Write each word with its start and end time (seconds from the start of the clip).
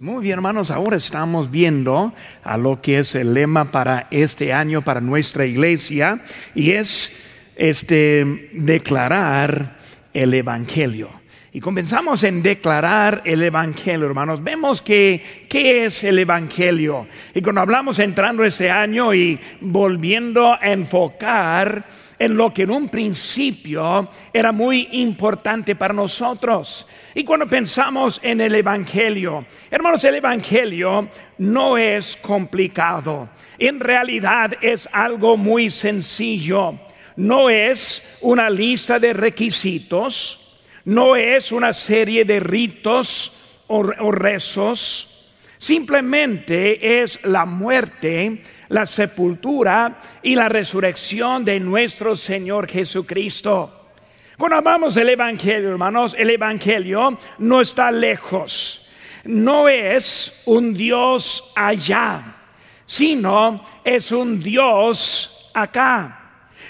Muy 0.00 0.22
bien, 0.22 0.34
hermanos, 0.34 0.70
ahora 0.70 0.96
estamos 0.96 1.50
viendo 1.50 2.14
a 2.44 2.56
lo 2.56 2.80
que 2.80 3.00
es 3.00 3.16
el 3.16 3.34
lema 3.34 3.72
para 3.72 4.06
este 4.12 4.52
año, 4.52 4.80
para 4.80 5.00
nuestra 5.00 5.44
iglesia, 5.44 6.20
y 6.54 6.70
es 6.70 7.28
este 7.56 8.50
declarar 8.52 9.76
el 10.14 10.34
evangelio. 10.34 11.10
Y 11.52 11.60
comenzamos 11.60 12.22
en 12.22 12.44
declarar 12.44 13.22
el 13.24 13.42
Evangelio, 13.42 14.06
hermanos. 14.06 14.44
Vemos 14.44 14.82
que, 14.82 15.46
¿qué 15.48 15.86
es 15.86 16.04
el 16.04 16.18
Evangelio? 16.18 17.08
Y 17.34 17.40
cuando 17.40 17.62
hablamos 17.62 17.98
entrando 17.98 18.44
este 18.44 18.70
año 18.70 19.14
y 19.14 19.40
volviendo 19.60 20.52
a 20.52 20.60
enfocar 20.70 21.86
en 22.18 22.36
lo 22.36 22.52
que 22.52 22.62
en 22.62 22.70
un 22.70 22.88
principio 22.88 24.08
era 24.32 24.52
muy 24.52 24.88
importante 24.92 25.76
para 25.76 25.94
nosotros. 25.94 26.86
Y 27.14 27.24
cuando 27.24 27.46
pensamos 27.46 28.20
en 28.22 28.40
el 28.40 28.54
Evangelio, 28.54 29.46
hermanos, 29.70 30.02
el 30.04 30.16
Evangelio 30.16 31.08
no 31.38 31.78
es 31.78 32.16
complicado. 32.16 33.28
En 33.58 33.80
realidad 33.80 34.52
es 34.60 34.88
algo 34.92 35.36
muy 35.36 35.70
sencillo. 35.70 36.74
No 37.16 37.50
es 37.50 38.18
una 38.20 38.48
lista 38.48 38.98
de 38.98 39.12
requisitos, 39.12 40.60
no 40.84 41.16
es 41.16 41.50
una 41.52 41.72
serie 41.72 42.24
de 42.24 42.40
ritos 42.40 43.32
o, 43.66 43.82
rezos, 44.10 45.30
simplemente 45.58 47.02
es 47.02 47.22
la 47.24 47.44
muerte 47.44 48.42
la 48.68 48.86
sepultura 48.86 50.00
y 50.22 50.34
la 50.34 50.48
resurrección 50.48 51.44
de 51.44 51.60
nuestro 51.60 52.14
Señor 52.14 52.68
Jesucristo. 52.68 53.74
Cuando 54.36 54.56
hablamos 54.56 54.94
del 54.94 55.08
Evangelio, 55.10 55.70
hermanos, 55.70 56.14
el 56.18 56.30
Evangelio 56.30 57.18
no 57.38 57.60
está 57.60 57.90
lejos, 57.90 58.88
no 59.24 59.68
es 59.68 60.42
un 60.46 60.74
Dios 60.74 61.52
allá, 61.56 62.36
sino 62.84 63.64
es 63.84 64.12
un 64.12 64.40
Dios 64.40 65.50
acá. 65.54 66.14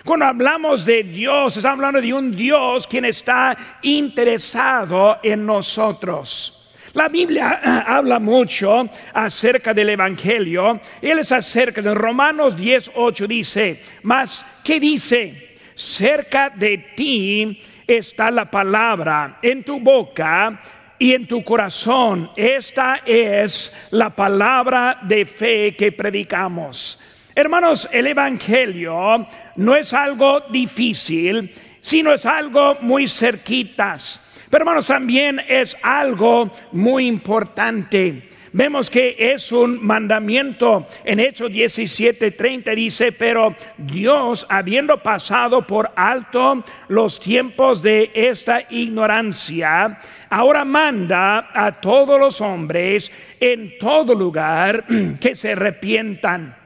Cuando 0.05 0.27
hablamos 0.27 0.87
de 0.87 1.03
Dios, 1.03 1.57
estamos 1.57 1.79
hablando 1.79 2.01
de 2.01 2.15
un 2.15 2.35
Dios 2.35 2.87
quien 2.87 3.05
está 3.05 3.57
interesado 3.83 5.19
en 5.23 5.45
nosotros. 5.45 6.58
La 6.99 7.07
Biblia 7.07 7.61
habla 7.87 8.19
mucho 8.19 8.91
acerca 9.15 9.73
del 9.73 9.91
Evangelio. 9.91 10.81
Él 11.01 11.21
es 11.21 11.31
acerca 11.31 11.81
de 11.81 11.95
Romanos 11.95 12.59
10:8 12.59 13.27
dice, 13.29 13.81
mas 14.03 14.45
¿qué 14.65 14.81
dice? 14.81 15.59
Cerca 15.77 16.51
de 16.51 16.79
ti 16.97 17.63
está 17.87 18.33
la 18.33 18.47
palabra 18.47 19.39
en 19.41 19.63
tu 19.63 19.79
boca 19.79 20.61
y 20.99 21.15
en 21.15 21.29
tu 21.29 21.45
corazón. 21.45 22.31
Esta 22.35 23.03
es 23.07 23.91
la 23.93 24.11
palabra 24.11 24.99
de 25.03 25.25
fe 25.25 25.77
que 25.77 25.93
predicamos. 25.93 26.99
Hermanos, 27.33 27.89
el 27.93 28.09
Evangelio 28.09 29.25
no 29.55 29.77
es 29.77 29.93
algo 29.93 30.41
difícil, 30.51 31.55
sino 31.79 32.13
es 32.13 32.27
algo 32.27 32.77
muy 32.81 33.07
cerquitas. 33.07 34.21
Pero 34.51 34.63
hermanos, 34.63 34.87
también 34.87 35.41
es 35.47 35.77
algo 35.83 36.51
muy 36.73 37.07
importante. 37.07 38.29
Vemos 38.53 38.89
que 38.89 39.15
es 39.19 39.53
un 39.53 39.85
mandamiento. 39.85 40.87
En 41.05 41.21
Hechos 41.21 41.51
17:30 41.51 42.75
dice, 42.75 43.13
pero 43.13 43.55
Dios, 43.77 44.47
habiendo 44.49 45.03
pasado 45.03 45.67
por 45.67 45.91
alto 45.95 46.65
los 46.89 47.21
tiempos 47.21 47.83
de 47.83 48.11
esta 48.15 48.63
ignorancia, 48.71 49.99
ahora 50.31 50.65
manda 50.65 51.51
a 51.53 51.73
todos 51.81 52.19
los 52.19 52.41
hombres 52.41 53.13
en 53.39 53.77
todo 53.79 54.15
lugar 54.15 54.87
que 55.21 55.35
se 55.35 55.53
arrepientan. 55.53 56.57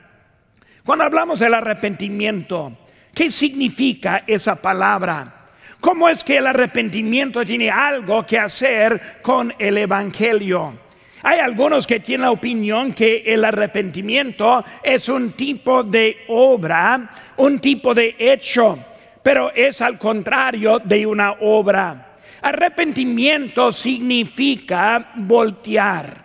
Cuando 0.85 1.05
hablamos 1.05 1.41
del 1.41 1.55
arrepentimiento, 1.55 2.79
¿qué 3.13 3.29
significa 3.29 4.23
esa 4.27 4.55
palabra? 4.57 5.42
¿Cómo 5.83 6.09
es 6.09 6.23
que 6.23 6.37
el 6.37 6.47
arrepentimiento 6.47 7.45
tiene 7.45 7.69
algo 7.69 8.25
que 8.25 8.39
hacer 8.39 9.19
con 9.21 9.53
el 9.59 9.77
Evangelio? 9.79 10.75
Hay 11.25 11.41
algunos 11.41 11.89
que 11.89 11.99
tienen 11.99 12.27
la 12.27 12.31
opinión 12.31 12.93
que 12.93 13.25
el 13.27 13.45
arrepentimiento 13.45 14.65
es 14.81 15.09
un 15.09 15.33
tipo 15.33 15.83
de 15.83 16.19
obra, 16.29 17.11
un 17.39 17.59
tipo 17.59 17.93
de 17.95 18.15
hecho, 18.17 18.79
pero 19.25 19.53
es 19.53 19.83
al 19.83 19.99
contrario 19.99 20.79
de 20.79 21.05
una 21.05 21.33
obra. 21.41 22.15
Arrepentimiento 22.43 23.73
significa 23.73 25.11
voltear, 25.17 26.17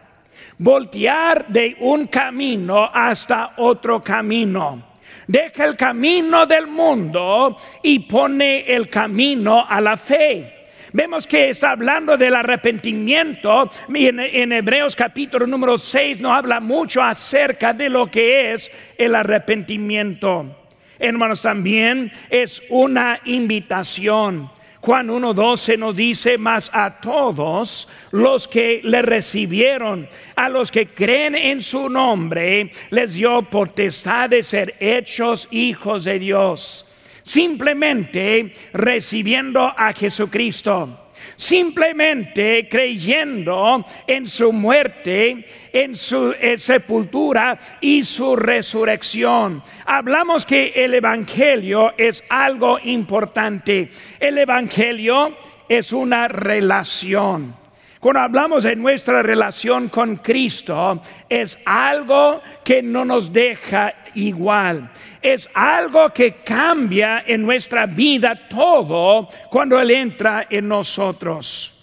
voltear 0.60 1.48
de 1.48 1.78
un 1.80 2.06
camino 2.06 2.92
hasta 2.94 3.54
otro 3.58 4.04
camino 4.04 4.97
deja 5.28 5.66
el 5.66 5.76
camino 5.76 6.46
del 6.46 6.68
mundo 6.68 7.58
y 7.84 8.00
pone 8.00 8.62
el 8.62 8.90
camino 8.90 9.66
a 9.68 9.80
la 9.82 9.98
fe. 9.98 10.54
Vemos 10.94 11.28
que 11.28 11.50
está 11.50 11.72
hablando 11.72 12.18
del 12.18 12.34
arrepentimiento. 12.34 13.70
En, 13.94 14.20
en, 14.20 14.52
Hebreos 14.54 14.96
capítulo 14.96 15.46
número 15.46 15.78
6 15.78 16.22
nos 16.22 16.32
habla 16.32 16.60
mucho 16.60 17.04
acerca 17.04 17.74
de 17.74 17.90
lo 17.90 18.10
que 18.10 18.54
es 18.54 18.72
el 18.98 19.14
arrepentimiento. 19.14 20.64
Hermanos, 20.98 21.42
también 21.42 22.12
es 22.30 22.64
una 22.70 23.20
invitación. 23.26 24.50
Juan 24.82 25.08
1.12 25.08 25.78
nos 25.78 25.96
dice, 25.96 26.38
más 26.38 26.70
a 26.74 27.00
todos 27.00 27.88
los 28.12 28.48
que 28.48 28.82
le 28.84 29.02
recibieron, 29.02 30.08
a 30.36 30.50
los 30.50 30.72
que 30.72 30.88
creen 30.88 31.36
en 31.36 31.62
su 31.62 31.90
nombre, 31.90 32.72
les 32.92 33.14
dio 33.16 33.42
potestad 33.42 34.30
de 34.30 34.44
ser 34.44 34.76
hechos 34.80 35.48
hijos 35.52 36.04
de 36.04 36.20
Dios. 36.20 36.86
Simplemente 37.24 38.54
recibiendo 38.74 39.62
a 39.62 39.92
Jesucristo 39.94 41.07
simplemente 41.36 42.68
creyendo 42.70 43.86
en 44.06 44.26
su 44.28 44.52
muerte, 44.52 45.46
en 45.74 45.96
su 45.96 46.34
eh, 46.40 46.58
sepultura 46.58 47.60
y 47.82 48.04
su 48.04 48.36
resurrección. 48.36 49.62
Hablamos 49.86 50.46
que 50.46 50.74
el 50.76 50.94
Evangelio 50.94 51.94
es 51.98 52.24
algo 52.30 52.80
importante. 52.80 53.90
El 54.20 54.38
Evangelio 54.38 55.38
es 55.70 55.92
una 55.92 56.28
relación. 56.28 57.67
Cuando 58.00 58.20
hablamos 58.20 58.64
de 58.64 58.76
nuestra 58.76 59.24
relación 59.24 59.90
con 59.90 60.18
Cristo, 60.18 61.02
es 61.28 61.58
algo 61.66 62.42
que 62.64 62.84
no 62.84 63.04
nos 63.04 63.34
deja 63.34 63.94
igual. 64.14 64.92
Es 65.22 65.50
algo 65.54 66.12
que 66.14 66.44
cambia 66.44 67.24
en 67.26 67.42
nuestra 67.42 67.88
vida 67.88 68.48
todo 68.48 69.28
cuando 69.50 69.80
Él 69.80 69.92
entra 69.92 70.46
en 70.50 70.68
nosotros. 70.68 71.74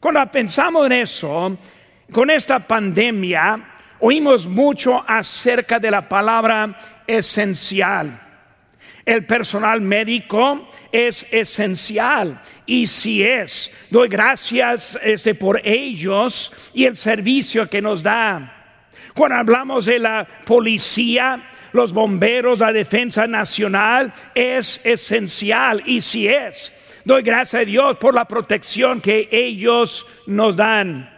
Cuando 0.00 0.24
pensamos 0.26 0.86
en 0.86 0.92
eso, 0.92 1.56
con 2.12 2.30
esta 2.30 2.58
pandemia, 2.58 3.60
oímos 4.00 4.46
mucho 4.46 5.04
acerca 5.06 5.78
de 5.78 5.90
la 5.90 6.08
palabra 6.08 6.76
esencial. 7.06 8.27
El 9.08 9.24
personal 9.24 9.80
médico 9.80 10.68
es 10.92 11.26
esencial 11.30 12.42
y 12.66 12.86
si 12.86 13.22
es, 13.22 13.72
doy 13.88 14.06
gracias 14.06 14.98
este, 15.02 15.34
por 15.34 15.66
ellos 15.66 16.52
y 16.74 16.84
el 16.84 16.94
servicio 16.94 17.70
que 17.70 17.80
nos 17.80 18.02
da. 18.02 18.76
Cuando 19.14 19.36
hablamos 19.36 19.86
de 19.86 19.98
la 19.98 20.28
policía, 20.44 21.42
los 21.72 21.94
bomberos, 21.94 22.58
la 22.58 22.70
defensa 22.70 23.26
nacional, 23.26 24.12
es 24.34 24.84
esencial 24.84 25.82
y 25.86 26.02
si 26.02 26.28
es, 26.28 26.70
doy 27.02 27.22
gracias 27.22 27.62
a 27.62 27.64
Dios 27.64 27.96
por 27.96 28.12
la 28.12 28.26
protección 28.26 29.00
que 29.00 29.26
ellos 29.32 30.06
nos 30.26 30.54
dan. 30.54 31.08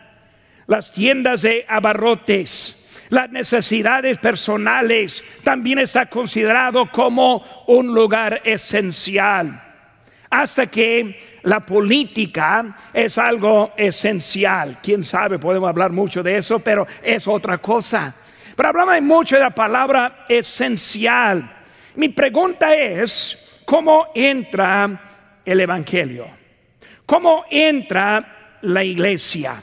Las 0.69 0.93
tiendas 0.93 1.43
de 1.43 1.67
abarrotes, 1.69 2.80
las 3.11 3.31
necesidades 3.31 4.19
personales 4.19 5.23
también 5.43 5.81
está 5.81 6.07
considerado 6.07 6.91
como 6.91 7.65
un 7.67 7.93
lugar 7.93 8.41
esencial. 8.45 9.67
Hasta 10.31 10.67
que 10.67 11.41
la 11.43 11.59
política 11.59 12.77
es 12.95 13.19
algo 13.19 13.73
esencial. 13.77 14.79
Quién 14.81 15.03
sabe, 15.03 15.41
podemos 15.41 15.69
hablar 15.69 15.91
mucho 15.91 16.23
de 16.23 16.37
eso, 16.37 16.61
pero 16.61 16.87
es 17.03 17.27
otra 17.27 17.59
cosa. 17.59 18.15
Pero 18.55 18.69
hablamos 18.69 19.03
mucho 19.03 19.35
de 19.37 19.43
la 19.43 19.51
palabra 19.51 20.27
esencial. 20.29 21.57
Mi 21.97 22.11
pregunta 22.11 22.75
es, 22.77 23.61
¿cómo 23.65 24.13
entra 24.15 25.41
el 25.45 25.61
Evangelio? 25.61 26.29
¿Cómo 27.05 27.45
entra 27.51 28.59
la 28.63 28.85
iglesia? 28.85 29.61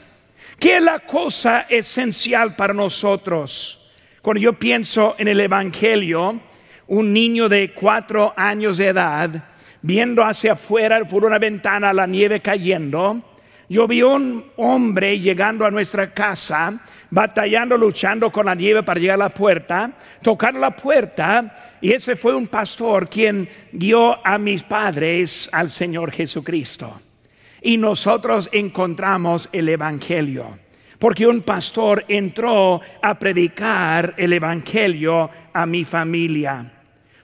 ¿Qué 0.58 0.78
es 0.78 0.82
la 0.82 0.98
cosa 0.98 1.66
esencial 1.68 2.56
para 2.56 2.74
nosotros? 2.74 3.92
Cuando 4.20 4.40
yo 4.40 4.54
pienso 4.54 5.14
en 5.16 5.28
el 5.28 5.40
Evangelio, 5.40 6.40
un 6.88 7.12
niño 7.12 7.48
de 7.48 7.72
cuatro 7.72 8.34
años 8.36 8.78
de 8.78 8.88
edad, 8.88 9.30
viendo 9.82 10.24
hacia 10.24 10.54
afuera 10.54 10.98
por 11.04 11.24
una 11.24 11.38
ventana 11.38 11.92
la 11.92 12.08
nieve 12.08 12.40
cayendo, 12.40 13.22
yo 13.68 13.86
vi 13.86 14.02
un 14.02 14.46
hombre 14.56 15.20
llegando 15.20 15.64
a 15.64 15.70
nuestra 15.70 16.12
casa, 16.12 16.80
batallando, 17.08 17.76
luchando 17.76 18.32
con 18.32 18.46
la 18.46 18.56
nieve 18.56 18.82
para 18.82 18.98
llegar 18.98 19.14
a 19.14 19.24
la 19.24 19.28
puerta, 19.28 19.92
tocar 20.22 20.54
la 20.54 20.74
puerta, 20.74 21.76
y 21.80 21.92
ese 21.92 22.16
fue 22.16 22.34
un 22.34 22.48
pastor 22.48 23.08
quien 23.08 23.48
guió 23.70 24.26
a 24.26 24.36
mis 24.38 24.64
padres 24.64 25.48
al 25.52 25.70
Señor 25.70 26.10
Jesucristo. 26.10 27.00
Y 27.68 27.76
nosotros 27.76 28.48
encontramos 28.50 29.50
el 29.52 29.68
Evangelio, 29.68 30.58
porque 30.98 31.26
un 31.26 31.42
pastor 31.42 32.02
entró 32.08 32.80
a 33.02 33.18
predicar 33.18 34.14
el 34.16 34.32
Evangelio 34.32 35.28
a 35.52 35.66
mi 35.66 35.84
familia. 35.84 36.64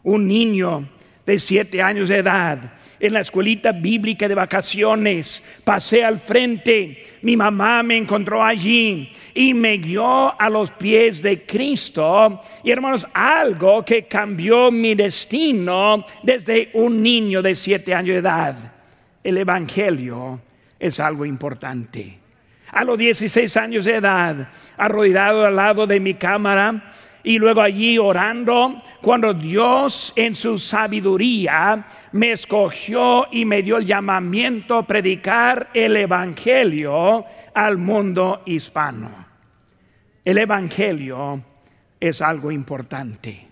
Un 0.02 0.29
niño 0.29 0.87
de 1.25 1.38
siete 1.38 1.81
años 1.81 2.11
de 2.11 2.19
edad 2.19 2.58
en 3.00 3.14
la 3.14 3.20
escuelita 3.20 3.73
bíblica 3.73 4.29
de 4.29 4.35
vacaciones. 4.35 5.43
Pasé 5.64 6.05
al 6.05 6.20
frente, 6.20 7.02
mi 7.23 7.38
mamá 7.38 7.82
me 7.82 7.97
encontró 7.97 8.44
allí 8.44 9.11
y 9.32 9.55
me 9.55 9.79
guió 9.79 10.38
a 10.38 10.50
los 10.50 10.70
pies 10.73 11.23
de 11.23 11.40
Cristo. 11.40 12.43
Y 12.62 12.70
hermanos, 12.70 13.06
algo 13.14 13.82
que 13.82 14.02
cambió 14.02 14.70
mi 14.70 14.94
destino 14.94 16.05
desde 16.23 16.69
un 16.75 17.02
niño 17.02 17.40
de 17.40 17.55
siete 17.55 17.94
años 17.94 18.12
de 18.12 18.20
edad. 18.20 18.74
El 19.25 19.38
Evangelio 19.38 20.41
es 20.79 21.00
algo 21.00 21.25
importante. 21.25 22.19
A 22.71 22.85
los 22.85 22.99
16 22.99 23.56
años 23.56 23.87
de 23.87 23.97
edad, 23.97 24.49
arrodillado 24.76 25.47
al 25.47 25.56
lado 25.56 25.87
de 25.87 25.99
mi 25.99 26.15
cámara, 26.15 26.93
y 27.23 27.38
luego 27.38 27.62
allí 27.62 27.97
orando, 27.97 28.82
cuando 29.00 29.32
Dios 29.32 30.12
en 30.15 30.35
su 30.35 30.59
sabiduría 30.59 31.87
me 32.12 32.32
escogió 32.32 33.26
y 33.32 33.47
me 33.47 33.62
dio 33.62 33.79
el 33.79 33.87
llamamiento 33.87 34.76
a 34.76 34.87
predicar 34.87 35.71
el 35.73 35.97
Evangelio 35.97 37.25
al 37.55 37.79
mundo 37.79 38.43
hispano. 38.44 39.11
El 40.23 40.37
Evangelio 40.37 41.43
es 41.99 42.21
algo 42.21 42.50
importante. 42.53 43.49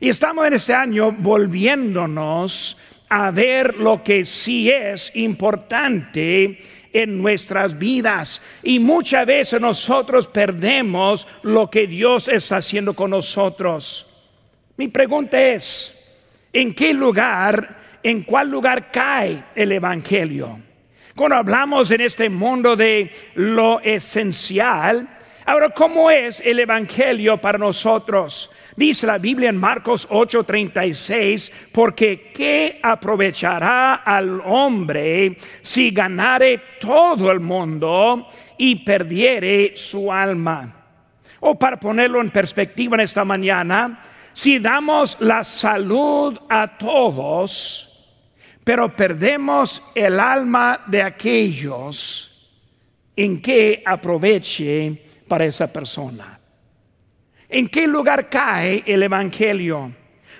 Y 0.00 0.10
estamos 0.10 0.46
en 0.46 0.52
este 0.52 0.74
año 0.74 1.12
volviéndonos 1.12 2.76
a 3.08 3.30
ver 3.30 3.76
lo 3.76 4.02
que 4.02 4.24
sí 4.24 4.70
es 4.70 5.10
importante 5.14 6.58
en 6.92 7.18
nuestras 7.18 7.78
vidas. 7.78 8.42
Y 8.62 8.78
muchas 8.78 9.26
veces 9.26 9.60
nosotros 9.60 10.26
perdemos 10.26 11.26
lo 11.42 11.70
que 11.70 11.86
Dios 11.86 12.28
está 12.28 12.58
haciendo 12.58 12.94
con 12.94 13.10
nosotros. 13.10 14.06
Mi 14.76 14.88
pregunta 14.88 15.40
es, 15.40 16.16
¿en 16.52 16.74
qué 16.74 16.92
lugar, 16.92 17.76
en 18.02 18.22
cuál 18.22 18.50
lugar 18.50 18.90
cae 18.90 19.44
el 19.54 19.72
Evangelio? 19.72 20.60
Cuando 21.14 21.36
hablamos 21.36 21.90
en 21.90 22.00
este 22.00 22.28
mundo 22.28 22.76
de 22.76 23.10
lo 23.34 23.80
esencial, 23.80 25.08
ahora, 25.44 25.70
¿cómo 25.70 26.10
es 26.10 26.40
el 26.44 26.60
Evangelio 26.60 27.40
para 27.40 27.58
nosotros? 27.58 28.50
Dice 28.78 29.08
la 29.08 29.18
Biblia 29.18 29.50
en 29.50 29.56
Marcos 29.56 30.06
8:36, 30.08 31.50
porque 31.72 32.30
¿qué 32.32 32.78
aprovechará 32.80 33.94
al 33.96 34.40
hombre 34.44 35.36
si 35.60 35.90
ganare 35.90 36.62
todo 36.78 37.32
el 37.32 37.40
mundo 37.40 38.28
y 38.56 38.76
perdiere 38.84 39.72
su 39.74 40.12
alma? 40.12 40.76
O 41.40 41.58
para 41.58 41.80
ponerlo 41.80 42.20
en 42.20 42.30
perspectiva 42.30 42.94
en 42.94 43.00
esta 43.00 43.24
mañana, 43.24 44.00
si 44.32 44.60
damos 44.60 45.16
la 45.22 45.42
salud 45.42 46.38
a 46.48 46.78
todos, 46.78 48.08
pero 48.62 48.94
perdemos 48.94 49.82
el 49.92 50.20
alma 50.20 50.84
de 50.86 51.02
aquellos, 51.02 52.48
¿en 53.16 53.42
qué 53.42 53.82
aproveche 53.84 55.02
para 55.26 55.46
esa 55.46 55.66
persona? 55.66 56.37
¿En 57.50 57.68
qué 57.68 57.86
lugar 57.86 58.28
cae 58.28 58.82
el 58.84 59.02
Evangelio? 59.02 59.90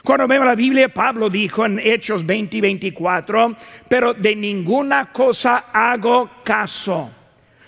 Cuando 0.04 0.28
vemos 0.28 0.46
la 0.46 0.54
Biblia, 0.54 0.90
Pablo 0.90 1.30
dijo 1.30 1.64
en 1.64 1.78
Hechos 1.78 2.24
20 2.24 2.58
y 2.58 2.60
24, 2.60 3.56
pero 3.88 4.12
de 4.12 4.36
ninguna 4.36 5.06
cosa 5.10 5.64
hago 5.72 6.30
caso, 6.44 7.10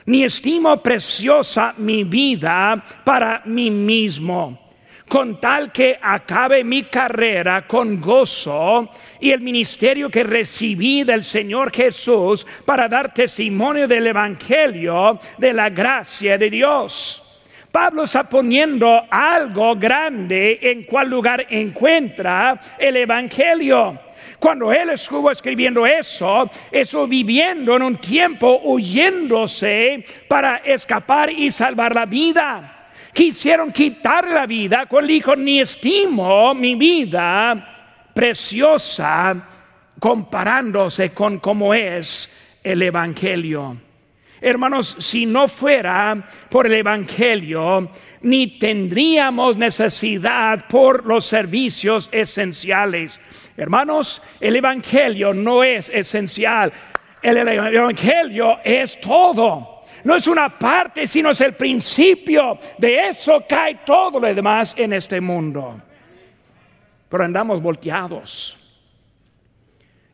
ni 0.06 0.24
estimo 0.24 0.82
preciosa 0.82 1.72
mi 1.78 2.04
vida 2.04 2.84
para 3.02 3.40
mí 3.46 3.70
mismo, 3.70 4.70
con 5.08 5.40
tal 5.40 5.72
que 5.72 5.98
acabe 6.00 6.62
mi 6.62 6.82
carrera 6.82 7.66
con 7.66 7.98
gozo 7.98 8.90
y 9.20 9.30
el 9.30 9.40
ministerio 9.40 10.10
que 10.10 10.22
recibí 10.22 11.02
del 11.02 11.24
Señor 11.24 11.72
Jesús 11.72 12.46
para 12.66 12.88
dar 12.88 13.14
testimonio 13.14 13.88
del 13.88 14.06
Evangelio 14.06 15.18
de 15.38 15.52
la 15.54 15.70
gracia 15.70 16.36
de 16.36 16.50
Dios. 16.50 17.29
Pablo 17.70 18.02
está 18.02 18.28
poniendo 18.28 19.06
algo 19.08 19.76
grande 19.76 20.58
en 20.60 20.84
cuál 20.84 21.08
lugar 21.08 21.46
encuentra 21.50 22.60
el 22.78 22.96
Evangelio. 22.96 23.98
Cuando 24.38 24.72
él 24.72 24.90
estuvo 24.90 25.30
escribiendo 25.30 25.86
eso, 25.86 26.50
estuvo 26.70 27.06
viviendo 27.06 27.76
en 27.76 27.82
un 27.82 27.96
tiempo 27.96 28.60
huyéndose 28.64 30.04
para 30.26 30.56
escapar 30.58 31.30
y 31.30 31.50
salvar 31.50 31.94
la 31.94 32.06
vida. 32.06 32.88
Quisieron 33.12 33.70
quitar 33.70 34.26
la 34.28 34.46
vida 34.46 34.86
cuando 34.86 35.08
dijo, 35.08 35.36
ni 35.36 35.60
estimo 35.60 36.54
mi 36.54 36.74
vida 36.74 38.08
preciosa 38.14 39.46
comparándose 39.98 41.10
con 41.10 41.38
cómo 41.38 41.74
es 41.74 42.58
el 42.62 42.82
Evangelio. 42.82 43.89
Hermanos, 44.40 44.96
si 44.98 45.26
no 45.26 45.48
fuera 45.48 46.26
por 46.48 46.66
el 46.66 46.72
Evangelio, 46.72 47.90
ni 48.22 48.58
tendríamos 48.58 49.56
necesidad 49.58 50.66
por 50.66 51.04
los 51.04 51.26
servicios 51.26 52.08
esenciales. 52.10 53.20
Hermanos, 53.56 54.22
el 54.40 54.56
Evangelio 54.56 55.34
no 55.34 55.62
es 55.62 55.90
esencial. 55.90 56.72
El 57.20 57.36
Evangelio 57.36 58.60
es 58.64 58.98
todo. 58.98 59.84
No 60.04 60.16
es 60.16 60.26
una 60.26 60.58
parte, 60.58 61.06
sino 61.06 61.30
es 61.30 61.40
el 61.42 61.52
principio. 61.52 62.58
De 62.78 63.08
eso 63.08 63.44
cae 63.46 63.80
todo 63.84 64.18
lo 64.18 64.34
demás 64.34 64.74
en 64.78 64.94
este 64.94 65.20
mundo. 65.20 65.82
Pero 67.10 67.24
andamos 67.24 67.60
volteados. 67.60 68.56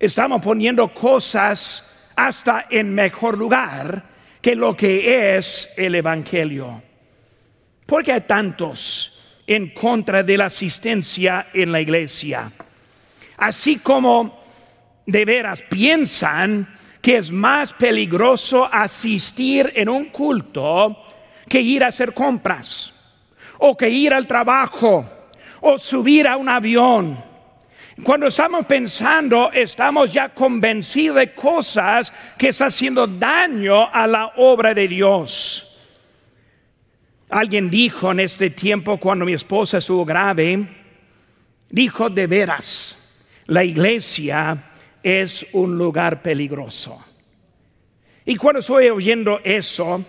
Estamos 0.00 0.43
poniendo 0.43 0.93
cosas 0.93 2.11
hasta 2.17 2.67
en 2.69 2.93
mejor 2.93 3.38
lugar 3.38 4.15
que 4.46 4.54
lo 4.54 4.76
que 4.76 5.37
es 5.37 5.75
el 5.76 5.96
Evangelio. 5.96 6.81
Porque 7.84 8.12
hay 8.12 8.20
tantos 8.20 9.20
en 9.44 9.71
contra 9.71 10.23
de 10.23 10.38
la 10.38 10.44
asistencia 10.44 11.49
en 11.52 11.73
la 11.73 11.80
iglesia. 11.80 12.52
Así 13.38 13.78
como 13.80 14.40
de 15.04 15.25
veras 15.25 15.62
piensan 15.62 16.78
que 17.02 17.16
es 17.16 17.32
más 17.32 17.73
peligroso 17.73 18.73
asistir 18.73 19.73
en 19.75 19.88
un 19.88 20.04
culto 20.11 20.97
que 21.49 21.61
ir 21.61 21.82
a 21.82 21.88
hacer 21.88 22.14
compras, 22.14 22.94
o 23.59 23.76
que 23.76 23.88
ir 23.88 24.14
al 24.14 24.28
trabajo, 24.28 25.04
o 25.61 25.76
subir 25.76 26.28
a 26.28 26.37
un 26.37 26.49
avión 26.49 27.18
cuando 28.03 28.26
estamos 28.26 28.67
pensando, 28.67 29.50
estamos 29.53 30.12
ya 30.12 30.29
convencidos 30.29 31.17
de 31.17 31.33
cosas 31.33 32.12
que 32.37 32.49
están 32.49 32.69
haciendo 32.69 33.07
daño 33.07 33.88
a 33.91 34.07
la 34.07 34.33
obra 34.37 34.75
de 34.75 34.87
Dios. 34.87 35.81
Alguien 37.31 37.71
dijo 37.71 38.12
en 38.12 38.21
este 38.21 38.50
tiempo, 38.50 38.99
cuando 38.99 39.25
mi 39.25 39.33
esposa 39.33 39.79
estuvo 39.79 40.05
grave, 40.05 40.67
dijo 41.71 42.11
de 42.11 42.26
veras, 42.26 43.25
la 43.47 43.65
iglesia 43.65 44.62
es 45.03 45.47
un 45.53 45.79
lugar 45.79 46.21
peligroso. 46.21 47.03
Y 48.26 48.37
cuando 48.37 48.61
estoy 48.61 48.91
oyendo 48.91 49.41
eso, 49.43 50.05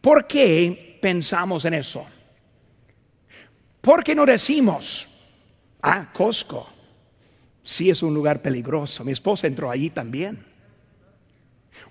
¿por 0.00 0.26
qué 0.26 0.98
pensamos 1.02 1.66
en 1.66 1.74
eso? 1.74 2.06
¿Por 3.82 4.02
qué 4.02 4.14
no 4.14 4.24
decimos, 4.24 5.06
ah, 5.82 6.10
Costco? 6.12 6.75
Sí 7.66 7.90
es 7.90 8.00
un 8.02 8.14
lugar 8.14 8.40
peligroso. 8.40 9.04
Mi 9.04 9.10
esposa 9.10 9.48
entró 9.48 9.70
allí 9.70 9.90
también. 9.90 10.38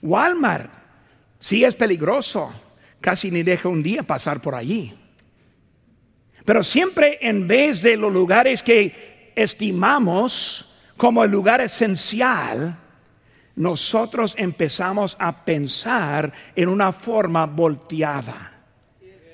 Walmart, 0.02 0.72
sí 1.38 1.66
es 1.66 1.76
peligroso. 1.76 2.50
Casi 3.02 3.30
ni 3.30 3.44
deja 3.44 3.68
un 3.68 3.84
día 3.84 4.02
pasar 4.02 4.42
por 4.42 4.56
allí. 4.56 4.94
Pero 6.46 6.64
siempre 6.64 7.20
en 7.22 7.46
vez 7.46 7.82
de 7.82 7.98
los 7.98 8.12
lugares 8.12 8.64
que 8.64 9.34
estimamos 9.36 10.80
como 10.96 11.26
el 11.26 11.32
lugar 11.32 11.60
esencial, 11.60 12.78
nosotros 13.58 14.34
empezamos 14.38 15.18
a 15.20 15.44
pensar 15.44 16.32
en 16.56 16.70
una 16.70 16.94
forma 16.94 17.46
volteada. 17.48 18.54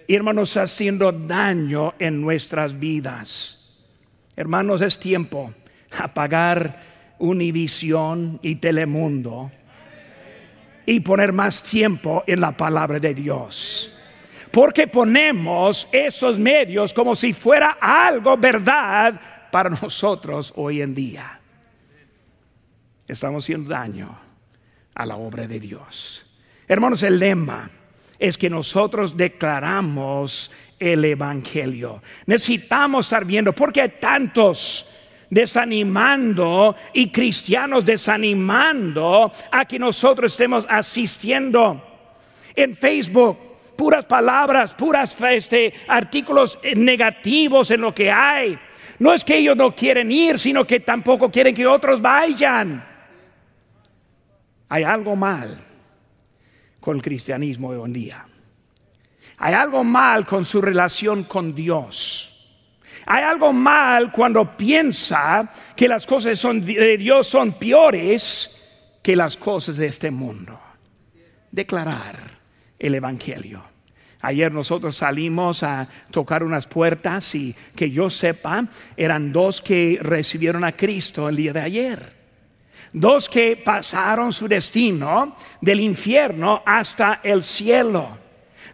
Hermanos, 0.07 0.57
haciendo 0.57 1.12
daño 1.12 1.93
en 2.00 2.19
nuestras 2.19 2.77
vidas. 2.77 3.77
Hermanos, 4.36 4.81
es 4.81 4.98
tiempo 4.98 5.53
apagar 5.98 6.91
Univisión 7.19 8.39
y 8.41 8.55
Telemundo 8.55 9.51
y 10.86 11.00
poner 11.01 11.31
más 11.31 11.62
tiempo 11.62 12.24
en 12.25 12.41
la 12.41 12.51
palabra 12.51 13.00
de 13.00 13.13
Dios. 13.13 13.98
Porque 14.51 14.88
ponemos 14.88 15.88
esos 15.91 16.38
medios 16.38 16.93
como 16.93 17.15
si 17.15 17.31
fuera 17.33 17.77
algo 17.79 18.36
verdad 18.38 19.19
para 19.51 19.69
nosotros 19.69 20.51
hoy 20.55 20.81
en 20.81 20.95
día. 20.95 21.39
Estamos 23.07 23.45
haciendo 23.45 23.69
daño 23.69 24.17
a 24.95 25.05
la 25.05 25.15
obra 25.15 25.48
de 25.48 25.60
Dios. 25.60 26.25
Hermanos, 26.67 27.03
el 27.03 27.19
lema 27.19 27.69
es 28.17 28.38
que 28.38 28.50
nosotros 28.50 29.17
declaramos 29.17 30.51
el 30.79 31.03
Evangelio. 31.05 32.01
Necesitamos 32.25 33.05
estar 33.05 33.25
viendo, 33.25 33.53
porque 33.53 33.81
hay 33.81 33.89
tantos 34.00 34.88
desanimando 35.31 36.75
y 36.93 37.09
cristianos 37.09 37.85
desanimando 37.85 39.31
a 39.50 39.65
que 39.65 39.79
nosotros 39.79 40.33
estemos 40.33 40.67
asistiendo 40.69 41.81
en 42.55 42.75
Facebook. 42.75 43.39
Puras 43.75 44.05
palabras, 44.05 44.75
puras 44.75 45.19
este, 45.21 45.73
artículos 45.88 46.59
negativos 46.75 47.71
en 47.71 47.81
lo 47.81 47.95
que 47.95 48.11
hay. 48.11 48.59
No 49.00 49.13
es 49.13 49.23
que 49.23 49.38
ellos 49.38 49.57
no 49.57 49.73
quieren 49.73 50.11
ir, 50.11 50.38
sino 50.38 50.65
que 50.65 50.81
tampoco 50.81 51.31
quieren 51.31 51.55
que 51.55 51.65
otros 51.65 52.00
vayan. 52.00 52.85
Hay 54.69 54.83
algo 54.83 55.15
mal 55.15 55.57
con 56.79 56.97
el 56.97 57.01
cristianismo 57.01 57.71
de 57.71 57.79
hoy 57.79 57.85
en 57.85 57.93
día. 57.93 58.25
Hay 59.38 59.53
algo 59.55 59.83
mal 59.83 60.27
con 60.27 60.45
su 60.45 60.61
relación 60.61 61.23
con 61.23 61.55
Dios. 61.55 62.30
Hay 63.05 63.24
algo 63.24 63.51
mal 63.51 64.12
cuando 64.12 64.55
piensa 64.55 65.51
que 65.75 65.88
las 65.88 66.05
cosas 66.05 66.41
de 66.41 66.98
Dios 66.98 67.27
son 67.27 67.53
peores 67.53 68.58
que 69.01 69.15
las 69.15 69.38
cosas 69.38 69.77
de 69.77 69.88
este 69.88 70.12
mundo. 70.12 70.60
Declarar 71.51 72.17
el 72.77 72.96
Evangelio. 72.96 73.63
Ayer 74.22 74.51
nosotros 74.51 74.96
salimos 74.96 75.63
a 75.63 75.88
tocar 76.12 76.43
unas 76.43 76.67
puertas 76.67 77.34
y 77.34 77.55
que 77.75 77.89
yo 77.89 78.10
sepa, 78.10 78.65
eran 78.96 79.31
dos 79.31 79.62
que 79.62 79.98
recibieron 80.01 80.63
a 80.63 80.74
Cristo 80.74 81.27
el 81.27 81.36
día 81.36 81.53
de 81.53 81.62
ayer. 81.62 82.22
Dos 82.93 83.29
que 83.29 83.58
pasaron 83.58 84.31
su 84.31 84.48
destino 84.48 85.36
del 85.60 85.79
infierno 85.79 86.62
hasta 86.65 87.22
el 87.24 87.41
cielo. 87.41 88.17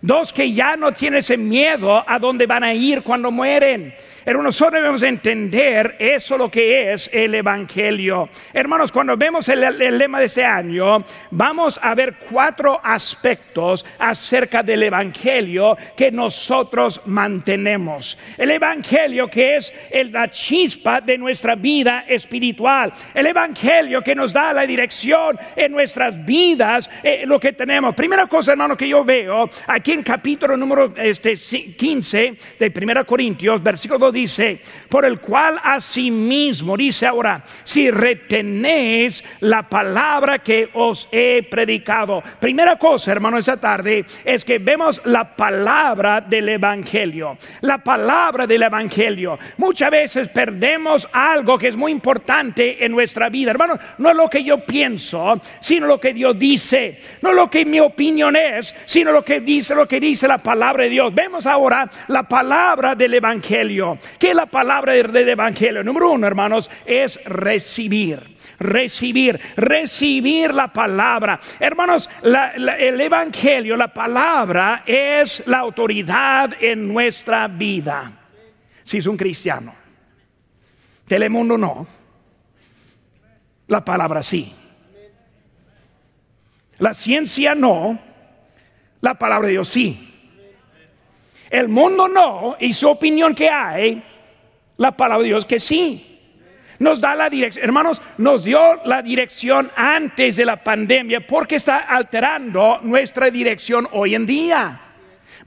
Dos 0.02 0.34
que 0.34 0.52
ya 0.52 0.76
no 0.76 0.92
tienen 0.92 1.20
ese 1.20 1.38
miedo 1.38 2.04
a 2.08 2.20
dónde 2.20 2.46
van 2.46 2.64
a 2.64 2.74
ir 2.74 3.02
cuando 3.02 3.32
mueren. 3.32 3.94
Hermanos, 4.28 4.60
nosotros 4.60 4.82
debemos 4.82 5.04
entender 5.04 5.96
eso 6.00 6.38
lo 6.38 6.52
que 6.52 6.92
es 6.92 7.10
el 7.14 7.34
Evangelio. 7.34 8.28
Hermanos, 8.52 8.92
cuando 8.92 9.16
vemos 9.16 9.48
el, 9.48 9.62
lema 9.98 10.20
de 10.20 10.26
este 10.26 10.44
año, 10.44 11.02
vamos 11.32 11.80
a 11.82 11.96
ver 11.96 12.16
cuatro 12.30 12.78
aspectos 12.84 13.86
acerca 13.98 14.64
del 14.64 14.84
Evangelio 14.84 15.78
que 15.96 16.12
nosotros 16.12 17.04
mantenemos. 17.06 18.18
El 18.38 18.52
Evangelio 18.52 19.30
que 19.30 19.56
es 19.56 19.74
la 20.12 20.30
chispa 20.30 21.00
de 21.00 21.18
nuestra 21.18 21.56
vida 21.56 22.04
espiritual. 22.06 22.92
El 23.14 23.28
Evangelio 23.28 24.02
que 24.02 24.14
nos 24.14 24.34
da 24.34 24.52
la 24.52 24.64
dirección 24.64 25.40
en 25.56 25.72
nuestras 25.72 26.26
vidas, 26.26 26.90
eh, 27.02 27.24
lo 27.26 27.40
que 27.40 27.54
tenemos. 27.54 27.96
Primera 27.96 28.28
cosa, 28.28 28.52
hermano, 28.52 28.76
que 28.76 28.90
yo 28.90 29.06
veo 29.06 29.50
aquí 29.68 29.94
en 29.94 30.04
capítulo 30.04 30.58
número 30.58 30.94
este, 30.98 31.36
15 31.36 32.38
de 32.60 32.72
Primera 32.72 33.06
Corintios, 33.06 33.64
versículo 33.64 34.00
2 34.00 34.17
dice, 34.18 34.62
por 34.90 35.06
el 35.06 35.20
cual 35.20 35.60
asimismo, 35.64 36.76
dice 36.76 37.08
ahora, 37.08 37.44
si 37.64 37.90
retenéis 37.92 39.24
la 39.42 39.64
palabra 39.64 40.40
que 40.40 40.70
os 40.74 41.08
he 41.12 41.44
predicado. 41.44 42.24
Primera 42.40 42.78
cosa, 42.78 43.12
hermano, 43.12 43.38
esa 43.38 43.58
tarde 43.58 44.06
es 44.26 44.44
que 44.44 44.60
vemos 44.60 45.02
la 45.06 45.36
palabra 45.36 46.22
del 46.22 46.50
Evangelio. 46.50 47.38
La 47.62 47.78
palabra 47.78 48.48
del 48.48 48.64
Evangelio. 48.64 49.38
Muchas 49.58 49.92
veces 49.92 50.30
perdemos 50.30 51.08
algo 51.12 51.58
que 51.58 51.68
es 51.68 51.78
muy 51.78 51.92
importante 51.92 52.84
en 52.84 52.92
nuestra 52.92 53.30
vida. 53.30 53.52
Hermano, 53.52 53.78
no 54.00 54.14
lo 54.14 54.30
que 54.30 54.44
yo 54.44 54.66
pienso, 54.66 55.40
sino 55.60 55.88
lo 55.88 56.00
que 56.00 56.14
Dios 56.14 56.38
dice. 56.38 57.00
No 57.22 57.34
lo 57.34 57.50
que 57.50 57.66
mi 57.66 57.80
opinión 57.80 58.36
es, 58.36 58.74
sino 58.86 59.12
lo 59.12 59.24
que 59.24 59.40
dice, 59.40 59.76
lo 59.76 59.88
que 59.88 60.00
dice 60.00 60.28
la 60.28 60.38
palabra 60.38 60.84
de 60.84 60.90
Dios. 60.90 61.14
Vemos 61.14 61.46
ahora 61.46 61.90
la 62.08 62.24
palabra 62.24 62.96
del 62.96 63.14
Evangelio. 63.14 63.98
¿Qué 64.20 64.30
es 64.30 64.36
la 64.36 64.46
palabra 64.46 64.94
del 64.94 65.30
Evangelio? 65.30 65.84
Número 65.84 66.12
uno, 66.12 66.28
hermanos, 66.28 66.70
es 66.86 67.24
recibir 67.26 68.38
recibir, 68.60 69.40
recibir 69.56 70.54
la 70.54 70.72
palabra. 70.72 71.40
Hermanos, 71.60 72.10
el 72.24 73.00
Evangelio, 73.00 73.76
la 73.76 73.94
palabra 73.94 74.84
es 74.86 75.46
la 75.48 75.60
autoridad 75.60 76.54
en 76.60 76.88
nuestra 76.88 77.48
vida. 77.48 78.12
Si 78.84 78.98
es 78.98 79.06
un 79.06 79.18
cristiano, 79.18 79.76
Telemundo 81.06 81.58
no, 81.58 81.88
la 83.68 83.84
palabra 83.84 84.22
sí. 84.24 84.54
La 86.80 86.94
ciencia 86.94 87.56
no, 87.56 87.98
la 89.02 89.16
palabra 89.16 89.48
de 89.48 89.54
Dios 89.54 89.68
sí. 89.70 90.07
El 91.50 91.68
mundo 91.68 92.08
no, 92.08 92.58
y 92.60 92.74
su 92.74 92.90
opinión 92.90 93.34
que 93.34 93.50
hay, 93.50 94.04
la 94.78 94.92
palabra 94.92 95.24
de 95.24 95.30
Dios 95.30 95.46
que 95.46 95.60
sí. 95.60 96.04
Nos 96.80 97.02
da 97.02 97.16
la 97.16 97.30
dirección, 97.30 97.66
hermanos, 97.66 98.02
nos 98.20 98.44
dio 98.44 98.60
la 98.86 99.02
dirección 99.02 99.72
antes 99.76 100.36
de 100.36 100.46
la 100.46 100.64
pandemia 100.64 101.26
porque 101.26 101.56
está 101.56 101.78
alterando 101.80 102.80
nuestra 102.84 103.32
dirección 103.32 103.88
hoy 103.94 104.14
en 104.14 104.28
día. 104.28 104.82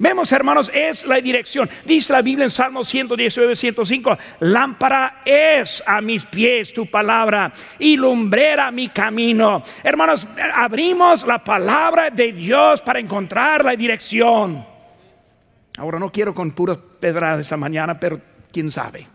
Vemos, 0.00 0.32
hermanos, 0.32 0.70
es 0.72 1.04
la 1.04 1.20
dirección. 1.20 1.68
Dice 1.84 2.14
la 2.14 2.22
Biblia 2.22 2.44
en 2.44 2.50
Salmo 2.50 2.82
119, 2.82 3.54
105, 3.54 4.18
lámpara 4.40 5.20
es 5.26 5.82
a 5.86 6.00
mis 6.00 6.24
pies 6.24 6.72
tu 6.72 6.86
palabra 6.86 7.52
y 7.78 7.98
lumbrera 7.98 8.70
mi 8.70 8.88
camino. 8.88 9.62
Hermanos, 9.84 10.26
abrimos 10.54 11.26
la 11.26 11.44
palabra 11.44 12.08
de 12.08 12.32
Dios 12.32 12.80
para 12.80 12.98
encontrar 12.98 13.62
la 13.62 13.76
dirección. 13.76 14.64
Ahora 15.76 15.98
no 15.98 16.10
quiero 16.10 16.34
con 16.34 16.52
puras 16.52 16.78
pedradas 16.78 17.40
esa 17.40 17.56
mañana, 17.56 17.98
pero 17.98 18.20
quién 18.52 18.70
sabe. 18.70 19.06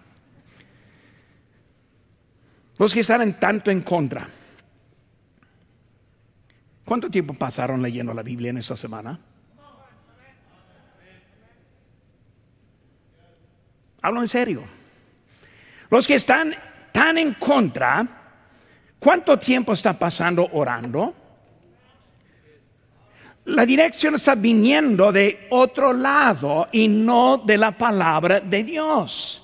Los 2.77 2.93
que 2.93 3.01
están 3.01 3.21
en 3.21 3.33
tanto 3.39 3.71
en 3.71 3.81
contra. 3.81 4.27
¿Cuánto 6.83 7.09
tiempo 7.09 7.33
pasaron 7.33 7.81
leyendo 7.81 8.13
la 8.13 8.21
Biblia 8.21 8.49
en 8.49 8.57
esta 8.57 8.75
semana? 8.75 9.19
Hablo 14.01 14.21
en 14.21 14.27
serio. 14.27 14.63
Los 15.89 16.05
que 16.05 16.15
están 16.15 16.53
tan 16.91 17.17
en 17.17 17.33
contra, 17.33 18.05
¿cuánto 18.99 19.39
tiempo 19.39 19.73
está 19.73 19.97
pasando 19.97 20.47
orando? 20.53 21.24
La 23.45 23.65
dirección 23.65 24.15
está 24.15 24.35
viniendo 24.35 25.11
de 25.11 25.47
otro 25.51 25.93
lado 25.93 26.67
y 26.71 26.87
no 26.87 27.37
de 27.37 27.57
la 27.57 27.71
palabra 27.71 28.39
de 28.39 28.63
Dios. 28.63 29.41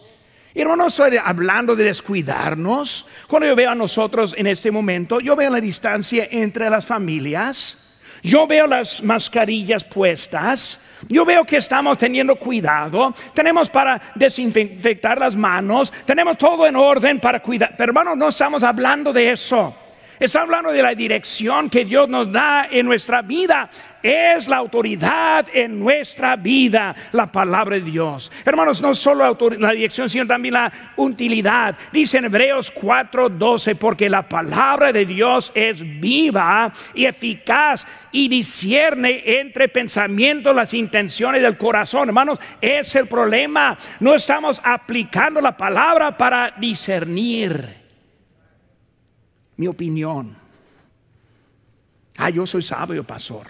Y 0.54 0.64
no 0.64 0.88
estoy 0.88 1.18
hablando 1.18 1.76
de 1.76 1.86
descuidarnos. 1.86 3.08
Cuando 3.28 3.48
yo 3.48 3.56
veo 3.56 3.70
a 3.70 3.76
nosotros 3.76 4.36
en 4.38 4.48
este 4.48 4.72
momento, 4.72 5.20
yo 5.20 5.36
veo 5.36 5.50
la 5.50 5.62
distancia 5.62 6.28
entre 6.30 6.70
las 6.70 6.86
familias. 6.86 7.78
Yo 8.24 8.46
veo 8.46 8.68
las 8.68 9.02
mascarillas 9.02 9.84
puestas, 9.84 10.80
yo 11.10 11.26
veo 11.26 11.44
que 11.44 11.58
estamos 11.58 11.98
teniendo 11.98 12.36
cuidado, 12.36 13.16
tenemos 13.34 13.72
para 13.72 14.00
desinfectar 14.14 15.18
las 15.18 15.36
manos, 15.36 15.92
tenemos 16.06 16.38
todo 16.38 16.68
en 16.68 16.76
orden 16.76 17.20
para 17.20 17.40
cuidar, 17.40 17.74
pero 17.76 17.90
hermanos, 17.90 18.16
no 18.18 18.28
estamos 18.28 18.62
hablando 18.62 19.12
de 19.12 19.32
eso. 19.32 19.76
Está 20.22 20.42
hablando 20.42 20.72
de 20.72 20.84
la 20.84 20.94
dirección 20.94 21.68
que 21.68 21.84
Dios 21.84 22.08
nos 22.08 22.32
da 22.32 22.68
en 22.70 22.86
nuestra 22.86 23.24
vida. 23.24 23.68
Es 24.04 24.48
la 24.48 24.58
autoridad 24.58 25.48
en 25.52 25.80
nuestra 25.80 26.36
vida, 26.36 26.94
la 27.12 27.26
palabra 27.26 27.78
de 27.78 27.82
Dios. 27.82 28.32
Hermanos, 28.46 28.84
no 28.84 28.94
solo 28.94 29.36
la 29.58 29.72
dirección, 29.72 30.08
sino 30.08 30.28
también 30.28 30.54
la 30.54 30.72
utilidad. 30.98 31.76
Dice 31.92 32.20
en 32.20 32.26
Hebreos 32.26 32.72
4:12, 32.72 33.74
porque 33.74 34.12
la 34.12 34.22
palabra 34.22 34.94
de 34.94 35.08
Dios 35.08 35.52
es 35.56 35.82
viva 36.00 36.72
y 36.94 37.06
eficaz 37.06 37.88
y 38.12 38.28
discierne 38.28 39.24
entre 39.26 39.70
pensamientos 39.70 40.56
las 40.56 40.76
intenciones 40.76 41.42
del 41.42 41.58
corazón. 41.58 42.10
Hermanos, 42.10 42.40
es 42.62 42.96
el 42.96 43.08
problema. 43.08 43.76
No 44.00 44.14
estamos 44.14 44.62
aplicando 44.64 45.42
la 45.42 45.58
palabra 45.58 46.16
para 46.16 46.52
discernir 46.60 47.81
mi 49.58 49.68
opinión. 49.68 50.36
Ah, 52.18 52.30
yo 52.30 52.46
soy 52.46 52.62
sabio, 52.62 53.04
pastor. 53.04 53.48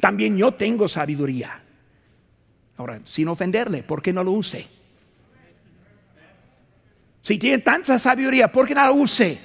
También 0.00 0.36
yo 0.36 0.52
tengo 0.52 0.86
sabiduría. 0.88 1.62
Ahora, 2.76 3.00
sin 3.04 3.28
ofenderle, 3.28 3.82
¿por 3.82 4.02
qué 4.02 4.12
no 4.12 4.22
lo 4.22 4.32
use? 4.32 4.66
Si 7.22 7.38
tiene 7.38 7.58
tanta 7.58 7.98
sabiduría, 7.98 8.52
¿por 8.52 8.68
qué 8.68 8.74
no 8.74 8.86
lo 8.86 8.94
use? 8.94 9.38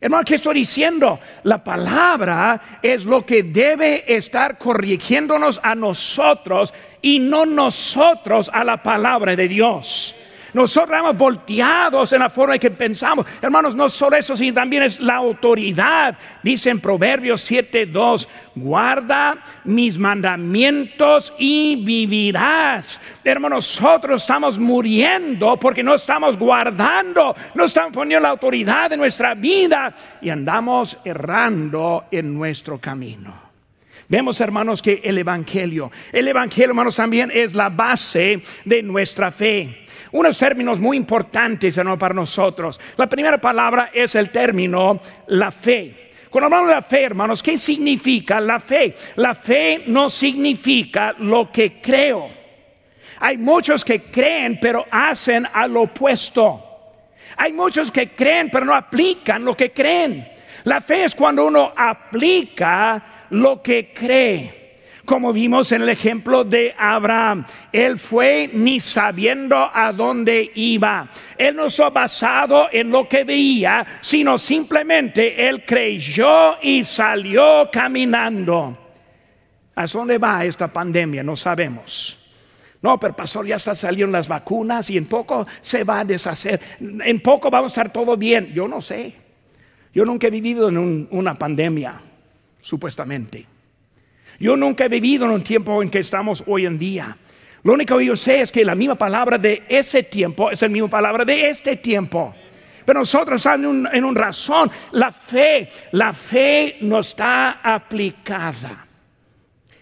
Hermano, 0.00 0.22
¿qué 0.24 0.34
estoy 0.34 0.56
diciendo? 0.56 1.18
La 1.44 1.64
palabra 1.64 2.78
es 2.82 3.06
lo 3.06 3.24
que 3.24 3.42
debe 3.42 4.04
estar 4.14 4.58
corrigiéndonos 4.58 5.58
a 5.62 5.74
nosotros 5.74 6.74
y 7.00 7.18
no 7.18 7.46
nosotros 7.46 8.50
a 8.52 8.64
la 8.64 8.82
palabra 8.82 9.34
de 9.34 9.48
Dios. 9.48 10.14
Nosotros 10.54 10.96
estamos 10.96 11.16
volteados 11.16 12.12
en 12.12 12.20
la 12.20 12.30
forma 12.30 12.54
en 12.54 12.60
que 12.60 12.70
pensamos. 12.70 13.26
Hermanos, 13.42 13.74
no 13.74 13.90
solo 13.90 14.16
eso, 14.16 14.36
sino 14.36 14.54
también 14.54 14.84
es 14.84 15.00
la 15.00 15.16
autoridad. 15.16 16.16
Dice 16.44 16.70
en 16.70 16.80
Proverbios 16.80 17.42
7:2, 17.50 18.28
guarda 18.54 19.36
mis 19.64 19.98
mandamientos 19.98 21.34
y 21.38 21.74
vivirás. 21.84 23.00
Hermanos, 23.24 23.80
nosotros 23.80 24.22
estamos 24.22 24.56
muriendo 24.56 25.56
porque 25.58 25.82
no 25.82 25.94
estamos 25.94 26.38
guardando, 26.38 27.34
no 27.54 27.64
estamos 27.64 27.92
poniendo 27.92 28.22
la 28.22 28.30
autoridad 28.30 28.92
en 28.92 29.00
nuestra 29.00 29.34
vida 29.34 29.92
y 30.22 30.30
andamos 30.30 30.98
errando 31.04 32.04
en 32.12 32.32
nuestro 32.32 32.78
camino. 32.78 33.42
Vemos, 34.08 34.40
hermanos, 34.40 34.82
que 34.82 35.00
el 35.02 35.18
Evangelio, 35.18 35.90
el 36.12 36.28
Evangelio, 36.28 36.68
hermanos, 36.68 36.94
también 36.94 37.32
es 37.34 37.54
la 37.54 37.70
base 37.70 38.40
de 38.64 38.82
nuestra 38.82 39.32
fe 39.32 39.83
unos 40.14 40.38
términos 40.38 40.78
muy 40.80 40.96
importantes 40.96 41.78
para 41.98 42.14
nosotros. 42.14 42.78
La 42.96 43.08
primera 43.08 43.38
palabra 43.38 43.90
es 43.92 44.14
el 44.14 44.30
término 44.30 45.00
la 45.26 45.50
fe. 45.50 46.12
Cuando 46.30 46.46
hablamos 46.46 46.68
de 46.68 46.74
la 46.74 46.82
fe, 46.82 47.02
hermanos, 47.02 47.42
¿qué 47.42 47.58
significa 47.58 48.40
la 48.40 48.60
fe? 48.60 48.94
La 49.16 49.34
fe 49.34 49.82
no 49.88 50.08
significa 50.08 51.14
lo 51.18 51.50
que 51.50 51.80
creo. 51.80 52.28
Hay 53.20 53.36
muchos 53.38 53.84
que 53.84 54.02
creen 54.02 54.58
pero 54.60 54.86
hacen 54.88 55.48
al 55.52 55.76
opuesto. 55.76 56.62
Hay 57.36 57.52
muchos 57.52 57.90
que 57.90 58.10
creen 58.10 58.50
pero 58.52 58.64
no 58.64 58.74
aplican 58.74 59.44
lo 59.44 59.56
que 59.56 59.72
creen. 59.72 60.28
La 60.62 60.80
fe 60.80 61.04
es 61.04 61.14
cuando 61.16 61.44
uno 61.44 61.72
aplica 61.76 63.26
lo 63.30 63.60
que 63.60 63.92
cree 63.92 64.63
como 65.04 65.32
vimos 65.32 65.70
en 65.72 65.82
el 65.82 65.88
ejemplo 65.88 66.44
de 66.44 66.74
Abraham. 66.78 67.44
Él 67.72 67.98
fue 67.98 68.50
ni 68.52 68.80
sabiendo 68.80 69.56
a 69.72 69.92
dónde 69.92 70.50
iba. 70.54 71.08
Él 71.36 71.56
no 71.56 71.70
fue 71.70 71.90
basado 71.90 72.68
en 72.72 72.90
lo 72.90 73.08
que 73.08 73.24
veía, 73.24 73.84
sino 74.00 74.38
simplemente 74.38 75.48
él 75.48 75.64
creyó 75.64 76.60
y 76.62 76.84
salió 76.84 77.68
caminando. 77.70 78.78
¿A 79.74 79.86
dónde 79.86 80.18
va 80.18 80.44
esta 80.44 80.68
pandemia? 80.68 81.22
No 81.22 81.36
sabemos. 81.36 82.20
No, 82.80 82.98
pero 83.00 83.16
pastor, 83.16 83.46
ya 83.46 83.56
está 83.56 83.74
salieron 83.74 84.12
las 84.12 84.28
vacunas 84.28 84.90
y 84.90 84.98
en 84.98 85.06
poco 85.06 85.46
se 85.60 85.84
va 85.84 86.00
a 86.00 86.04
deshacer. 86.04 86.60
En 86.80 87.20
poco 87.20 87.50
vamos 87.50 87.72
a 87.72 87.80
estar 87.80 87.92
todo 87.92 88.16
bien. 88.16 88.52
Yo 88.52 88.68
no 88.68 88.80
sé. 88.80 89.14
Yo 89.92 90.04
nunca 90.04 90.26
he 90.26 90.30
vivido 90.30 90.68
en 90.68 91.08
una 91.10 91.34
pandemia, 91.34 92.00
supuestamente. 92.60 93.53
Yo 94.38 94.56
nunca 94.56 94.84
he 94.84 94.88
vivido 94.88 95.24
en 95.24 95.32
un 95.32 95.42
tiempo 95.42 95.82
en 95.82 95.90
que 95.90 96.00
estamos 96.00 96.42
hoy 96.46 96.66
en 96.66 96.78
día. 96.78 97.16
Lo 97.62 97.72
único 97.72 97.96
que 97.96 98.04
yo 98.04 98.16
sé 98.16 98.42
es 98.42 98.52
que 98.52 98.64
la 98.64 98.74
misma 98.74 98.94
palabra 98.94 99.38
de 99.38 99.64
ese 99.68 100.02
tiempo 100.02 100.50
es 100.50 100.60
la 100.60 100.68
misma 100.68 100.88
palabra 100.88 101.24
de 101.24 101.48
este 101.48 101.76
tiempo. 101.76 102.34
Pero 102.84 103.00
nosotros 103.00 103.36
estamos 103.36 103.90
en 103.92 104.04
un, 104.04 104.14
razón. 104.14 104.70
La 104.92 105.10
fe, 105.10 105.70
la 105.92 106.12
fe 106.12 106.76
no 106.82 107.00
está 107.00 107.60
aplicada. 107.62 108.86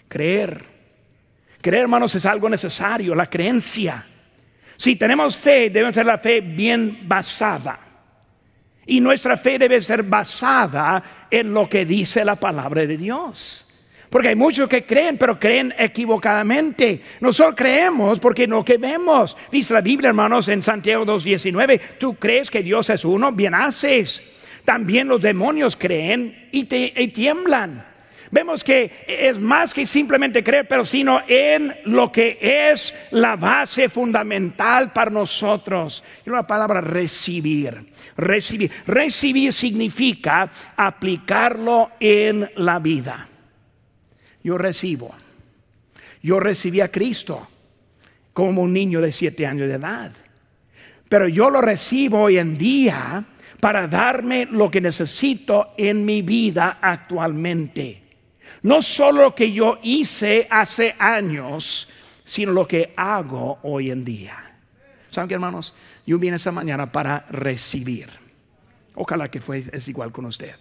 Creer. 0.09 0.65
Creer, 1.61 1.83
hermanos, 1.83 2.15
es 2.15 2.25
algo 2.27 2.49
necesario, 2.49 3.15
la 3.15 3.27
creencia. 3.27 4.07
Si 4.77 4.97
tenemos 4.97 5.37
fe, 5.37 5.71
debemos 5.71 5.95
tener 5.95 6.07
la 6.07 6.19
fe 6.19 6.41
bien 6.41 7.01
basada. 7.03 7.79
Y 8.87 9.01
nuestra 9.01 9.37
fe 9.37 9.59
debe 9.59 9.81
ser 9.81 10.03
basada 10.03 11.03
en 11.31 11.53
lo 11.53 11.69
que 11.69 11.85
dice 11.85 12.25
la 12.25 12.37
palabra 12.37 12.85
de 12.85 12.97
Dios. 12.97 13.72
Porque 14.13 14.29
hay 14.29 14.37
muchos 14.37 14.69
que 14.69 14.85
creen, 14.85 15.17
pero 15.17 15.41
creen 15.41 15.75
equivocadamente. 15.79 17.01
Nosotros 17.21 17.55
creemos 17.57 18.21
porque 18.21 18.47
lo 18.47 18.63
que 18.63 18.77
vemos. 18.77 19.35
Dice 19.51 19.73
la 19.73 19.81
Biblia, 19.81 20.11
hermanos, 20.11 20.49
en 20.49 20.61
Santiago 20.61 21.07
2.19, 21.07 21.81
tú 21.97 22.17
crees 22.17 22.51
que 22.51 22.63
Dios 22.63 22.91
es 22.91 23.07
uno, 23.07 23.33
bien 23.33 23.55
haces. 23.55 24.23
También 24.67 25.09
los 25.09 25.23
demonios 25.23 25.77
creen 25.77 26.51
y, 26.53 26.69
y 26.71 27.09
tiemblan. 27.09 27.87
Vemos 28.31 28.63
que 28.63 29.03
es 29.09 29.41
más 29.41 29.73
que 29.73 29.87
simplemente 29.87 30.45
creer, 30.45 30.69
pero 30.69 30.85
sino 30.85 31.23
en 31.27 31.75
lo 31.87 32.13
que 32.13 32.37
es 32.39 32.95
la 33.13 33.37
base 33.37 33.89
fundamental 33.89 34.93
para 34.93 35.11
nosotros. 35.11 36.05
Y 36.27 36.29
una 36.29 36.47
palabra 36.47 36.83
recibir. 36.83 37.79
Recibir. 38.19 38.71
Recibir 38.87 39.55
significa 39.55 40.51
aplicarlo 40.77 41.93
en 41.99 42.51
la 42.57 42.79
vida 42.79 43.29
yo 44.43 44.59
recibo. 44.59 45.15
Yo 46.23 46.41
recibí 46.41 46.81
a 46.81 46.91
Cristo 46.91 47.47
como 48.33 48.63
un 48.63 48.73
niño 48.73 49.01
de 49.01 49.13
siete 49.13 49.47
años 49.47 49.69
de 49.69 49.75
edad. 49.75 50.13
Pero 51.09 51.29
yo 51.29 51.51
lo 51.51 51.61
recibo 51.61 52.23
hoy 52.23 52.39
en 52.39 52.57
día 52.57 53.25
para 53.61 53.87
darme 53.87 54.47
lo 54.51 54.71
que 54.71 54.81
necesito 54.81 55.75
en 55.77 56.05
mi 56.05 56.23
vida 56.23 56.79
actualmente. 56.81 58.03
No 58.63 58.81
solo 58.81 59.23
lo 59.23 59.35
que 59.35 59.53
yo 59.53 59.79
hice 59.83 60.47
hace 60.49 60.95
años, 60.99 61.89
sino 62.25 62.53
lo 62.53 62.67
que 62.67 62.93
hago 62.97 63.59
hoy 63.63 63.91
en 63.91 64.05
día. 64.05 64.53
¿Saben 65.11 65.29
qué, 65.29 65.35
hermanos? 65.35 65.75
Yo 66.07 66.19
vine 66.19 66.37
esa 66.37 66.53
mañana 66.53 66.91
para 66.91 67.27
recibir. 67.31 68.09
Ojalá 68.95 69.31
que 69.31 69.41
fue, 69.41 69.59
es 69.59 69.89
igual 69.89 70.13
con 70.13 70.27
usted 70.27 70.55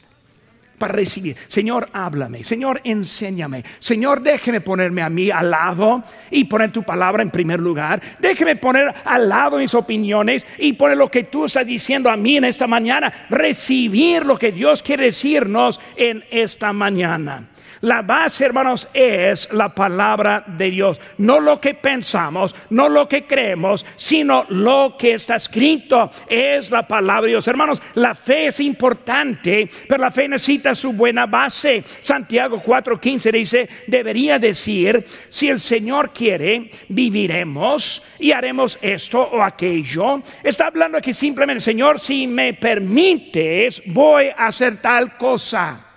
para 0.81 0.93
recibir. 0.93 1.37
Señor, 1.47 1.87
háblame. 1.93 2.43
Señor, 2.43 2.81
enséñame. 2.83 3.63
Señor, 3.77 4.23
déjeme 4.23 4.61
ponerme 4.61 5.03
a 5.03 5.09
mí 5.09 5.29
al 5.29 5.51
lado 5.51 6.03
y 6.31 6.45
poner 6.45 6.71
tu 6.71 6.81
palabra 6.81 7.21
en 7.21 7.29
primer 7.29 7.59
lugar. 7.59 8.01
Déjeme 8.17 8.55
poner 8.55 8.91
al 9.05 9.29
lado 9.29 9.59
mis 9.59 9.75
opiniones 9.75 10.47
y 10.57 10.73
poner 10.73 10.97
lo 10.97 11.11
que 11.11 11.25
tú 11.25 11.45
estás 11.45 11.67
diciendo 11.67 12.09
a 12.09 12.17
mí 12.17 12.37
en 12.37 12.45
esta 12.45 12.65
mañana. 12.65 13.13
Recibir 13.29 14.25
lo 14.25 14.39
que 14.39 14.51
Dios 14.51 14.81
quiere 14.81 15.05
decirnos 15.05 15.79
en 15.95 16.23
esta 16.31 16.73
mañana. 16.73 17.47
La 17.81 18.03
base, 18.03 18.45
hermanos, 18.45 18.87
es 18.93 19.51
la 19.53 19.69
palabra 19.69 20.43
de 20.45 20.69
Dios. 20.69 21.01
No 21.17 21.39
lo 21.39 21.59
que 21.59 21.73
pensamos, 21.73 22.55
no 22.69 22.87
lo 22.87 23.09
que 23.09 23.25
creemos, 23.25 23.85
sino 23.95 24.45
lo 24.49 24.95
que 24.97 25.15
está 25.15 25.35
escrito 25.35 26.11
es 26.29 26.69
la 26.69 26.87
palabra 26.87 27.23
de 27.23 27.29
Dios. 27.29 27.47
Hermanos, 27.47 27.81
la 27.95 28.13
fe 28.13 28.47
es 28.47 28.59
importante, 28.59 29.67
pero 29.87 30.03
la 30.03 30.11
fe 30.11 30.27
necesita 30.27 30.75
su 30.75 30.93
buena 30.93 31.25
base. 31.25 31.83
Santiago 32.01 32.61
4:15 32.61 33.31
dice, 33.31 33.69
debería 33.87 34.37
decir, 34.37 35.03
si 35.29 35.49
el 35.49 35.59
Señor 35.59 36.11
quiere, 36.13 36.69
viviremos 36.89 38.03
y 38.19 38.31
haremos 38.31 38.77
esto 38.79 39.21
o 39.21 39.41
aquello. 39.41 40.21
Está 40.43 40.67
hablando 40.67 41.01
que 41.01 41.13
simplemente, 41.13 41.61
Señor, 41.61 41.99
si 41.99 42.27
me 42.27 42.53
permites, 42.53 43.81
voy 43.87 44.27
a 44.27 44.45
hacer 44.45 44.77
tal 44.77 45.17
cosa. 45.17 45.87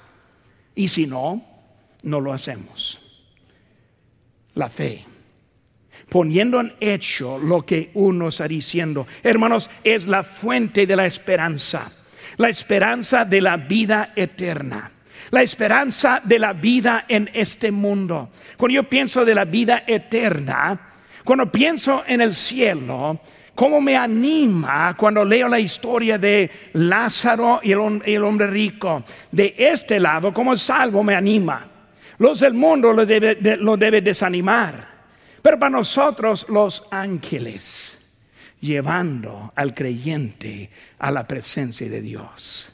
Y 0.74 0.88
si 0.88 1.06
no, 1.06 1.53
no 2.04 2.20
lo 2.20 2.32
hacemos. 2.32 3.00
La 4.54 4.68
fe. 4.68 5.04
Poniendo 6.08 6.60
en 6.60 6.74
hecho 6.80 7.38
lo 7.38 7.62
que 7.62 7.90
uno 7.94 8.28
está 8.28 8.46
diciendo. 8.46 9.06
Hermanos, 9.22 9.68
es 9.82 10.06
la 10.06 10.22
fuente 10.22 10.86
de 10.86 10.96
la 10.96 11.06
esperanza. 11.06 11.90
La 12.36 12.48
esperanza 12.48 13.24
de 13.24 13.40
la 13.40 13.56
vida 13.56 14.12
eterna. 14.14 14.92
La 15.30 15.42
esperanza 15.42 16.20
de 16.22 16.38
la 16.38 16.52
vida 16.52 17.06
en 17.08 17.30
este 17.32 17.72
mundo. 17.72 18.30
Cuando 18.56 18.74
yo 18.74 18.88
pienso 18.88 19.24
de 19.24 19.34
la 19.34 19.44
vida 19.44 19.84
eterna, 19.86 20.78
cuando 21.24 21.50
pienso 21.50 22.04
en 22.06 22.20
el 22.20 22.34
cielo, 22.34 23.20
cómo 23.54 23.80
me 23.80 23.96
anima 23.96 24.94
cuando 24.96 25.24
leo 25.24 25.48
la 25.48 25.58
historia 25.58 26.18
de 26.18 26.50
Lázaro 26.74 27.60
y 27.62 27.72
el, 27.72 28.22
hombre 28.22 28.46
rico. 28.46 29.02
De 29.30 29.54
este 29.56 29.98
lado, 29.98 30.32
como 30.34 30.56
salvo, 30.56 31.02
me 31.02 31.14
anima. 31.14 31.73
Los 32.18 32.40
del 32.40 32.54
mundo 32.54 32.92
lo 32.92 33.04
debe, 33.04 33.36
debe 33.36 34.00
desanimar. 34.00 34.94
Pero 35.42 35.58
para 35.58 35.70
nosotros 35.70 36.46
los 36.48 36.84
ángeles, 36.90 37.98
llevando 38.60 39.52
al 39.54 39.74
creyente 39.74 40.70
a 40.98 41.10
la 41.10 41.26
presencia 41.26 41.88
de 41.88 42.00
Dios. 42.00 42.70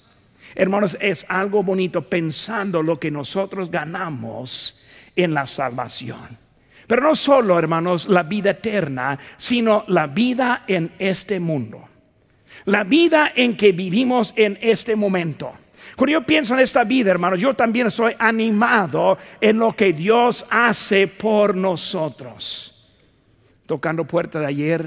Hermanos, 0.55 0.97
es 1.01 1.27
algo 1.29 1.63
bonito 1.63 2.09
pensando 2.09 2.83
lo 2.83 2.99
que 2.99 3.11
nosotros 3.11 3.71
ganamos 3.71 4.81
en 5.17 5.35
la 5.35 5.47
salvación. 5.47 6.39
Pero 6.87 7.03
no 7.03 7.15
solo, 7.15 7.59
hermanos, 7.59 8.09
la 8.09 8.25
vida 8.25 8.51
eterna, 8.51 9.19
sino 9.37 9.85
la 9.89 10.07
vida 10.07 10.65
en 10.67 10.93
este 10.99 11.39
mundo. 11.39 11.89
La 12.65 12.85
vida 12.85 13.33
en 13.35 13.57
que 13.57 13.73
vivimos 13.73 14.33
en 14.37 14.59
este 14.61 14.97
momento. 14.97 15.53
Cuando 16.01 16.13
yo 16.13 16.23
pienso 16.23 16.55
en 16.55 16.61
esta 16.61 16.83
vida, 16.83 17.11
hermanos, 17.11 17.39
yo 17.39 17.53
también 17.53 17.91
soy 17.91 18.15
animado 18.19 19.19
en 19.39 19.59
lo 19.59 19.77
que 19.77 19.93
Dios 19.93 20.47
hace 20.49 21.07
por 21.07 21.55
nosotros. 21.55 22.89
Tocando 23.67 24.07
puertas 24.07 24.41
de 24.41 24.49
ayer, 24.49 24.87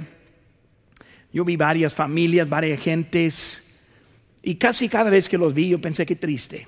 yo 1.31 1.45
vi 1.45 1.55
varias 1.55 1.93
familias, 1.93 2.49
varias 2.49 2.79
gentes 2.79 3.79
Y 4.41 4.55
casi 4.55 4.89
cada 4.89 5.11
vez 5.11 5.29
que 5.29 5.37
los 5.37 5.53
vi 5.53 5.69
yo 5.69 5.77
pensé 5.77 6.03
que 6.03 6.15
triste. 6.15 6.65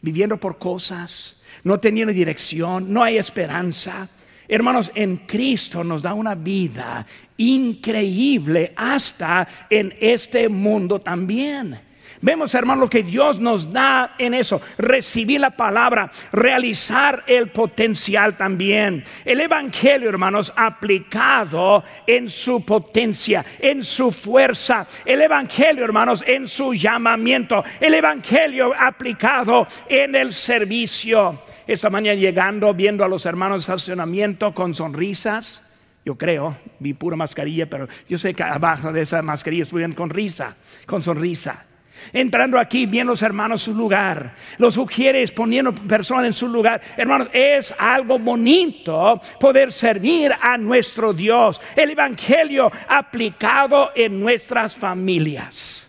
Viviendo 0.00 0.38
por 0.38 0.56
cosas, 0.56 1.38
no 1.64 1.78
teniendo 1.78 2.14
dirección, 2.14 2.90
no 2.90 3.04
hay 3.04 3.18
esperanza. 3.18 4.08
Hermanos, 4.48 4.90
en 4.94 5.18
Cristo 5.18 5.84
nos 5.84 6.00
da 6.00 6.14
una 6.14 6.34
vida 6.34 7.06
increíble 7.36 8.72
hasta 8.74 9.46
en 9.68 9.94
este 10.00 10.48
mundo 10.48 10.98
también. 10.98 11.91
Vemos, 12.20 12.54
hermano, 12.54 12.82
lo 12.82 12.90
que 12.90 13.02
Dios 13.02 13.40
nos 13.40 13.72
da 13.72 14.14
en 14.18 14.34
eso. 14.34 14.60
Recibir 14.78 15.40
la 15.40 15.50
palabra, 15.50 16.10
realizar 16.32 17.24
el 17.26 17.48
potencial 17.48 18.36
también. 18.36 19.04
El 19.24 19.40
Evangelio, 19.40 20.08
hermanos, 20.08 20.52
aplicado 20.56 21.82
en 22.06 22.28
su 22.28 22.64
potencia, 22.64 23.44
en 23.58 23.82
su 23.82 24.12
fuerza. 24.12 24.86
El 25.04 25.22
Evangelio, 25.22 25.84
hermanos, 25.84 26.24
en 26.26 26.46
su 26.46 26.74
llamamiento. 26.74 27.64
El 27.80 27.94
Evangelio 27.94 28.72
aplicado 28.78 29.66
en 29.88 30.14
el 30.14 30.32
servicio. 30.32 31.40
Esta 31.66 31.90
mañana 31.90 32.20
llegando, 32.20 32.74
viendo 32.74 33.04
a 33.04 33.08
los 33.08 33.24
hermanos 33.26 33.66
de 33.66 33.74
estacionamiento 33.74 34.52
con 34.52 34.74
sonrisas. 34.74 35.62
Yo 36.04 36.16
creo, 36.16 36.56
vi 36.80 36.94
pura 36.94 37.16
mascarilla, 37.16 37.66
pero 37.66 37.86
yo 38.08 38.18
sé 38.18 38.34
que 38.34 38.42
abajo 38.42 38.92
de 38.92 39.02
esa 39.02 39.22
mascarilla 39.22 39.62
estuvieron 39.62 39.94
con 39.94 40.10
risa, 40.10 40.56
con 40.84 41.02
sonrisa. 41.02 41.64
Entrando 42.12 42.58
aquí, 42.58 42.86
viendo 42.86 43.12
los 43.12 43.22
hermanos 43.22 43.62
su 43.62 43.74
lugar, 43.74 44.34
los 44.58 44.74
sugieres 44.74 45.32
poniendo 45.32 45.72
personas 45.72 46.26
en 46.26 46.32
su 46.32 46.48
lugar. 46.48 46.80
Hermanos, 46.96 47.28
es 47.32 47.74
algo 47.78 48.18
bonito 48.18 49.20
poder 49.38 49.72
servir 49.72 50.32
a 50.40 50.56
nuestro 50.58 51.12
Dios. 51.12 51.60
El 51.76 51.90
Evangelio 51.90 52.70
aplicado 52.88 53.90
en 53.94 54.20
nuestras 54.20 54.76
familias. 54.76 55.88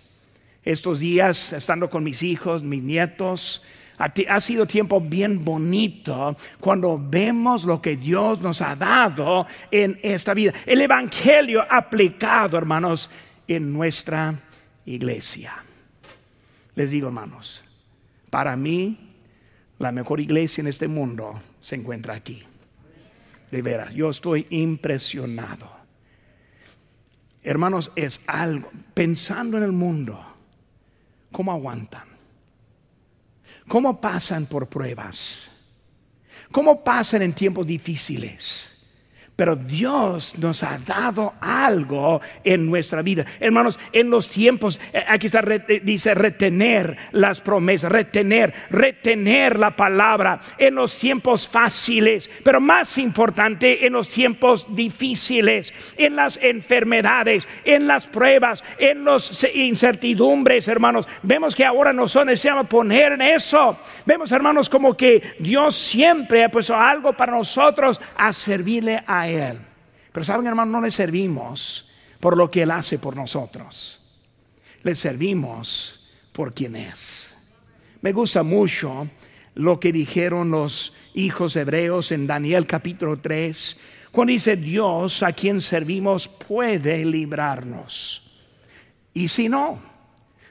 Estos 0.63 0.99
días, 0.99 1.52
estando 1.54 1.89
con 1.89 2.04
mis 2.04 2.23
hijos, 2.23 2.63
mis 2.63 2.82
nietos, 2.82 3.63
ha 3.97 4.39
sido 4.39 4.65
tiempo 4.65 4.99
bien 4.99 5.43
bonito 5.43 6.36
cuando 6.60 6.97
vemos 6.97 7.63
lo 7.63 7.82
que 7.82 7.95
Dios 7.95 8.41
nos 8.41 8.62
ha 8.62 8.76
dado 8.76 9.45
en 9.71 9.99
esta 10.02 10.34
vida. 10.34 10.54
El 10.65 10.82
Evangelio 10.82 11.65
aplicado, 11.69 12.58
hermanos, 12.58 13.10
en 13.47 13.71
nuestra 13.71 14.34
iglesia. 14.86 15.54
Les 16.76 16.92
digo, 16.92 17.08
hermanos, 17.08 17.64
para 18.30 18.56
mí 18.56 19.14
la 19.80 19.92
mejor 19.92 20.20
iglesia 20.20 20.62
en 20.62 20.68
este 20.68 20.88
mundo 20.88 21.34
se 21.62 21.76
encuentra 21.76 22.16
aquí. 22.16 22.44
De 23.52 23.62
veras, 23.62 23.94
yo 23.94 24.10
estoy 24.10 24.48
impresionado. 24.50 25.70
Hermanos, 27.44 27.92
es 27.96 28.22
algo, 28.26 28.72
pensando 28.94 29.58
en 29.58 29.64
el 29.64 29.72
mundo, 29.72 30.20
¿cómo 31.32 31.52
aguantan? 31.52 32.08
¿Cómo 33.68 34.00
pasan 34.00 34.46
por 34.46 34.68
pruebas? 34.68 35.52
¿Cómo 36.52 36.84
pasan 36.84 37.22
en 37.22 37.34
tiempos 37.34 37.68
difíciles? 37.68 38.73
Pero 39.36 39.56
Dios 39.56 40.38
nos 40.38 40.62
ha 40.62 40.78
dado 40.86 41.34
algo 41.41 42.22
en 42.43 42.69
nuestra 42.69 43.02
vida. 43.02 43.26
Hermanos, 43.39 43.80
en 43.91 44.12
los 44.12 44.30
tiempos, 44.30 44.80
eh, 44.93 45.04
aquí 45.08 45.26
está, 45.26 45.39
eh, 45.39 45.82
dice 45.84 46.13
retener 46.13 46.96
las 47.13 47.41
promesas, 47.41 47.91
retener, 47.91 48.54
retener 48.69 49.58
la 49.58 49.76
palabra 49.76 50.39
en 50.60 50.76
los 50.76 51.00
tiempos 51.00 51.48
fáciles, 51.48 52.30
pero 52.43 52.62
más 52.62 53.00
importante, 53.00 53.88
en 53.88 53.93
los 53.93 54.08
tiempos 54.08 54.76
difíciles, 54.76 55.74
en 55.98 56.15
las 56.15 56.38
enfermedades, 56.38 57.48
en 57.65 57.88
las 57.88 58.06
pruebas, 58.06 58.63
en 58.78 59.04
las 59.04 59.48
incertidumbres, 59.56 60.67
hermanos. 60.67 61.08
Vemos 61.24 61.56
que 61.56 61.65
ahora 61.65 61.91
nosotros 61.91 62.28
necesitamos 62.28 62.67
poner 62.67 63.13
en 63.13 63.22
eso. 63.24 63.80
Vemos, 64.06 64.32
hermanos, 64.32 64.69
como 64.69 64.96
que 64.96 65.24
Dios 65.39 65.74
siempre 65.74 66.43
ha 66.43 66.50
puesto 66.50 66.76
algo 66.76 67.13
para 67.13 67.32
nosotros 67.32 68.00
a 68.15 68.32
servirle 68.32 69.04
a 69.08 69.24
Pero 70.12 70.24
saben, 70.24 70.48
hermano, 70.48 70.72
no 70.72 70.82
le 70.82 70.91
servimos 70.91 71.89
por 72.19 72.38
lo 72.38 72.50
que 72.50 72.63
Él 72.63 72.72
hace 72.72 73.00
por 73.00 73.15
nosotros. 73.15 74.02
Le 74.84 74.96
servimos 74.96 76.10
por 76.32 76.54
quien 76.54 76.76
es. 76.76 77.36
Me 78.02 78.12
gusta 78.12 78.43
mucho 78.43 79.08
lo 79.56 79.80
que 79.80 79.91
dijeron 79.91 80.52
los 80.52 80.93
hijos 81.13 81.56
hebreos 81.56 82.12
en 82.12 82.28
Daniel 82.28 82.65
capítulo 82.65 83.19
3, 83.19 83.78
cuando 84.12 84.32
dice 84.32 84.56
Dios 84.56 85.24
a 85.24 85.32
quien 85.32 85.62
servimos 85.62 86.28
puede 86.28 87.06
librarnos. 87.06 88.32
Y 89.13 89.28
si 89.28 89.50
no, 89.50 89.80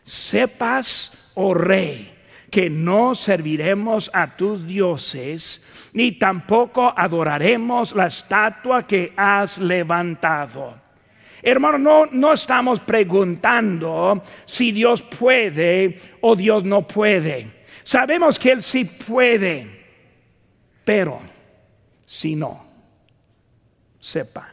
sepas, 0.03 1.31
oh 1.35 1.55
rey, 1.55 2.12
que 2.53 2.69
no 2.69 3.15
serviremos 3.15 4.11
a 4.13 4.37
tus 4.37 4.67
dioses, 4.67 5.65
ni 5.95 6.13
tampoco 6.13 6.93
adoraremos 6.95 7.95
la 7.95 8.09
estatua 8.09 8.87
que 8.87 9.15
has 9.17 9.57
levantado. 9.57 10.75
Hermano, 11.43 11.79
no, 11.79 12.07
no 12.13 12.35
estamos 12.35 12.79
preguntando 12.81 14.23
si 14.45 14.71
Dios 14.71 15.01
puede 15.01 15.99
o 16.21 16.37
Dios 16.37 16.63
no 16.63 16.87
puede. 16.87 17.65
Sabemos 17.83 18.39
que 18.39 18.53
Él 18.53 18.63
sí 18.63 18.85
puede, 18.85 19.67
pero 20.85 21.21
si 22.05 22.37
no, 22.37 22.67
sepa 23.99 24.51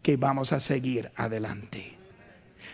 que 0.00 0.16
vamos 0.16 0.52
a 0.52 0.60
seguir 0.60 1.10
adelante. 1.16 1.98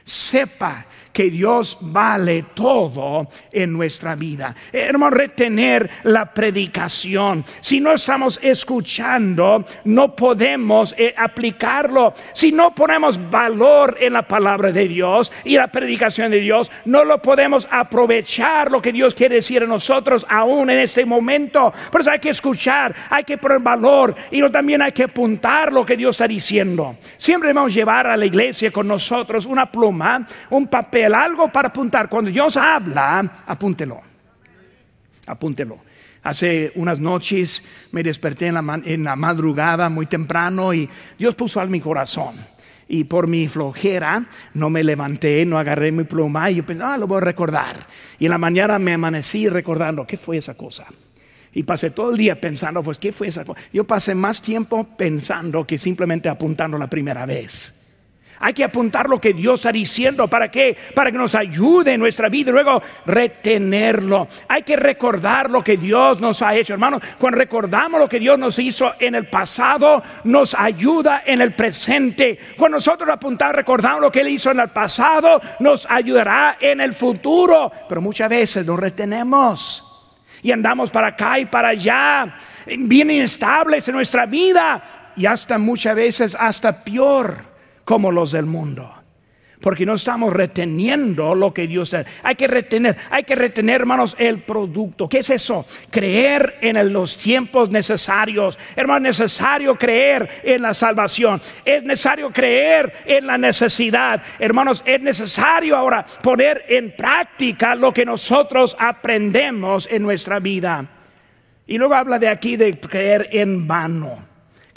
Sepa 0.04 0.84
que 1.18 1.30
Dios 1.30 1.78
vale 1.80 2.44
todo 2.54 3.26
en 3.50 3.72
nuestra 3.72 4.14
vida. 4.14 4.54
Hermano, 4.72 5.16
retener 5.16 5.90
la 6.04 6.32
predicación. 6.32 7.44
Si 7.58 7.80
no 7.80 7.90
estamos 7.90 8.38
escuchando, 8.40 9.64
no 9.86 10.14
podemos 10.14 10.94
eh, 10.96 11.12
aplicarlo. 11.16 12.14
Si 12.32 12.52
no 12.52 12.72
ponemos 12.72 13.18
valor 13.32 13.96
en 13.98 14.12
la 14.12 14.28
palabra 14.28 14.70
de 14.70 14.86
Dios 14.86 15.32
y 15.42 15.56
la 15.56 15.66
predicación 15.66 16.30
de 16.30 16.38
Dios, 16.38 16.70
no 16.84 17.02
lo 17.02 17.20
podemos 17.20 17.66
aprovechar 17.68 18.70
lo 18.70 18.80
que 18.80 18.92
Dios 18.92 19.12
quiere 19.12 19.34
decir 19.34 19.64
a 19.64 19.66
nosotros 19.66 20.24
aún 20.28 20.70
en 20.70 20.78
este 20.78 21.04
momento. 21.04 21.72
Por 21.90 22.02
eso 22.02 22.12
hay 22.12 22.20
que 22.20 22.30
escuchar, 22.30 22.94
hay 23.10 23.24
que 23.24 23.38
poner 23.38 23.58
valor 23.58 24.14
y 24.30 24.40
también 24.52 24.82
hay 24.82 24.92
que 24.92 25.02
apuntar 25.02 25.72
lo 25.72 25.84
que 25.84 25.96
Dios 25.96 26.14
está 26.14 26.28
diciendo. 26.28 26.96
Siempre 27.16 27.48
debemos 27.48 27.74
llevar 27.74 28.06
a 28.06 28.16
la 28.16 28.24
iglesia 28.24 28.70
con 28.70 28.86
nosotros 28.86 29.46
una 29.46 29.66
pluma, 29.66 30.24
un 30.50 30.68
papel 30.68 31.07
algo 31.14 31.50
para 31.50 31.68
apuntar. 31.68 32.08
Cuando 32.08 32.30
Dios 32.30 32.56
habla, 32.56 33.44
apúntelo. 33.46 34.00
Apúntelo. 35.26 35.78
Hace 36.22 36.72
unas 36.74 37.00
noches 37.00 37.62
me 37.92 38.02
desperté 38.02 38.48
en 38.48 38.54
la, 38.54 38.80
en 38.84 39.04
la 39.04 39.16
madrugada 39.16 39.88
muy 39.88 40.06
temprano 40.06 40.74
y 40.74 40.88
Dios 41.18 41.34
puso 41.34 41.60
al 41.60 41.70
mi 41.70 41.80
corazón 41.80 42.34
y 42.88 43.04
por 43.04 43.28
mi 43.28 43.46
flojera 43.46 44.24
no 44.54 44.70
me 44.70 44.82
levanté, 44.82 45.44
no 45.44 45.58
agarré 45.58 45.92
mi 45.92 46.04
pluma 46.04 46.50
y 46.50 46.56
yo 46.56 46.62
pensé, 46.64 46.82
ah, 46.82 46.96
lo 46.96 47.06
voy 47.06 47.18
a 47.18 47.20
recordar. 47.20 47.86
Y 48.18 48.24
en 48.24 48.30
la 48.30 48.38
mañana 48.38 48.78
me 48.78 48.94
amanecí 48.94 49.48
recordando, 49.48 50.06
¿qué 50.06 50.16
fue 50.16 50.38
esa 50.38 50.54
cosa? 50.54 50.86
Y 51.52 51.62
pasé 51.62 51.90
todo 51.90 52.10
el 52.10 52.16
día 52.16 52.40
pensando, 52.40 52.82
pues, 52.82 52.98
¿qué 52.98 53.12
fue 53.12 53.28
esa 53.28 53.44
cosa? 53.44 53.60
Yo 53.72 53.84
pasé 53.84 54.14
más 54.14 54.40
tiempo 54.40 54.96
pensando 54.96 55.66
que 55.66 55.78
simplemente 55.78 56.28
apuntando 56.28 56.78
la 56.78 56.88
primera 56.88 57.26
vez. 57.26 57.74
Hay 58.40 58.54
que 58.54 58.64
apuntar 58.64 59.08
lo 59.08 59.20
que 59.20 59.32
Dios 59.32 59.60
está 59.60 59.72
diciendo. 59.72 60.28
¿Para 60.28 60.50
qué? 60.50 60.76
Para 60.94 61.10
que 61.10 61.18
nos 61.18 61.34
ayude 61.34 61.94
en 61.94 62.00
nuestra 62.00 62.28
vida 62.28 62.50
y 62.50 62.52
luego 62.52 62.82
retenerlo. 63.06 64.28
Hay 64.48 64.62
que 64.62 64.76
recordar 64.76 65.50
lo 65.50 65.62
que 65.62 65.76
Dios 65.76 66.20
nos 66.20 66.42
ha 66.42 66.54
hecho. 66.54 66.74
Hermano, 66.74 67.00
cuando 67.18 67.38
recordamos 67.38 68.00
lo 68.00 68.08
que 68.08 68.18
Dios 68.18 68.38
nos 68.38 68.58
hizo 68.58 68.92
en 68.98 69.14
el 69.14 69.26
pasado, 69.26 70.02
nos 70.24 70.54
ayuda 70.54 71.22
en 71.26 71.40
el 71.40 71.54
presente. 71.54 72.38
Cuando 72.56 72.76
nosotros 72.76 73.08
apuntamos, 73.10 73.56
recordamos 73.56 74.00
lo 74.00 74.12
que 74.12 74.20
Él 74.20 74.28
hizo 74.28 74.50
en 74.50 74.60
el 74.60 74.68
pasado, 74.68 75.40
nos 75.60 75.86
ayudará 75.90 76.58
en 76.60 76.80
el 76.80 76.92
futuro. 76.92 77.72
Pero 77.88 78.00
muchas 78.00 78.28
veces 78.28 78.64
nos 78.64 78.78
retenemos 78.78 79.84
y 80.42 80.52
andamos 80.52 80.90
para 80.90 81.08
acá 81.08 81.38
y 81.38 81.46
para 81.46 81.68
allá, 81.68 82.36
bien 82.66 83.10
inestables 83.10 83.88
en 83.88 83.94
nuestra 83.96 84.26
vida 84.26 85.12
y 85.16 85.26
hasta 85.26 85.58
muchas 85.58 85.96
veces 85.96 86.36
hasta 86.38 86.84
peor 86.84 87.57
como 87.88 88.12
los 88.12 88.32
del 88.32 88.44
mundo. 88.44 88.94
Porque 89.62 89.86
no 89.86 89.94
estamos 89.94 90.30
reteniendo 90.30 91.34
lo 91.34 91.54
que 91.54 91.66
Dios 91.66 91.90
da. 91.90 92.04
Hay 92.22 92.34
que 92.34 92.46
retener, 92.46 92.94
hay 93.10 93.24
que 93.24 93.34
retener, 93.34 93.80
hermanos, 93.80 94.14
el 94.18 94.42
producto. 94.42 95.08
¿Qué 95.08 95.20
es 95.20 95.30
eso? 95.30 95.66
Creer 95.88 96.58
en 96.60 96.92
los 96.92 97.16
tiempos 97.16 97.70
necesarios. 97.70 98.58
Hermano, 98.76 99.08
es 99.08 99.18
necesario 99.18 99.74
creer 99.76 100.28
en 100.42 100.60
la 100.60 100.74
salvación. 100.74 101.40
Es 101.64 101.82
necesario 101.82 102.30
creer 102.30 102.92
en 103.06 103.26
la 103.26 103.38
necesidad. 103.38 104.20
Hermanos, 104.38 104.82
es 104.84 105.00
necesario 105.00 105.74
ahora 105.74 106.04
poner 106.22 106.66
en 106.68 106.94
práctica 106.94 107.74
lo 107.74 107.90
que 107.94 108.04
nosotros 108.04 108.76
aprendemos 108.78 109.88
en 109.90 110.02
nuestra 110.02 110.40
vida. 110.40 110.84
Y 111.66 111.78
luego 111.78 111.94
habla 111.94 112.18
de 112.18 112.28
aquí 112.28 112.56
de 112.56 112.78
creer 112.78 113.30
en 113.32 113.66
vano. 113.66 114.27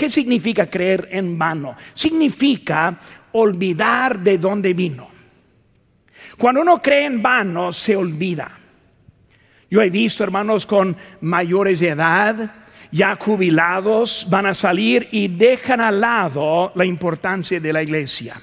¿Qué 0.02 0.10
significa 0.10 0.66
creer 0.66 1.10
en 1.12 1.38
vano? 1.38 1.76
Significa 1.94 2.98
olvidar 3.34 4.18
de 4.18 4.40
dónde 4.40 4.74
vino. 4.74 5.08
Cuando 6.40 6.62
uno 6.62 6.82
cree 6.82 7.06
en 7.06 7.22
vano, 7.22 7.72
se 7.72 7.96
olvida. 7.96 8.50
Yo 9.70 9.80
he 9.80 9.92
visto 9.92 10.24
hermanos 10.24 10.66
con 10.66 10.98
mayores 11.20 11.82
de 11.82 11.90
edad, 11.90 12.52
ya 12.90 13.16
jubilados, 13.16 14.26
van 14.28 14.48
a 14.48 14.56
salir 14.56 15.08
y 15.12 15.28
dejan 15.28 15.82
al 15.82 16.02
lado 16.02 16.72
la 16.74 16.84
importancia 16.84 17.60
de 17.60 17.72
la 17.72 17.84
iglesia. 17.84 18.42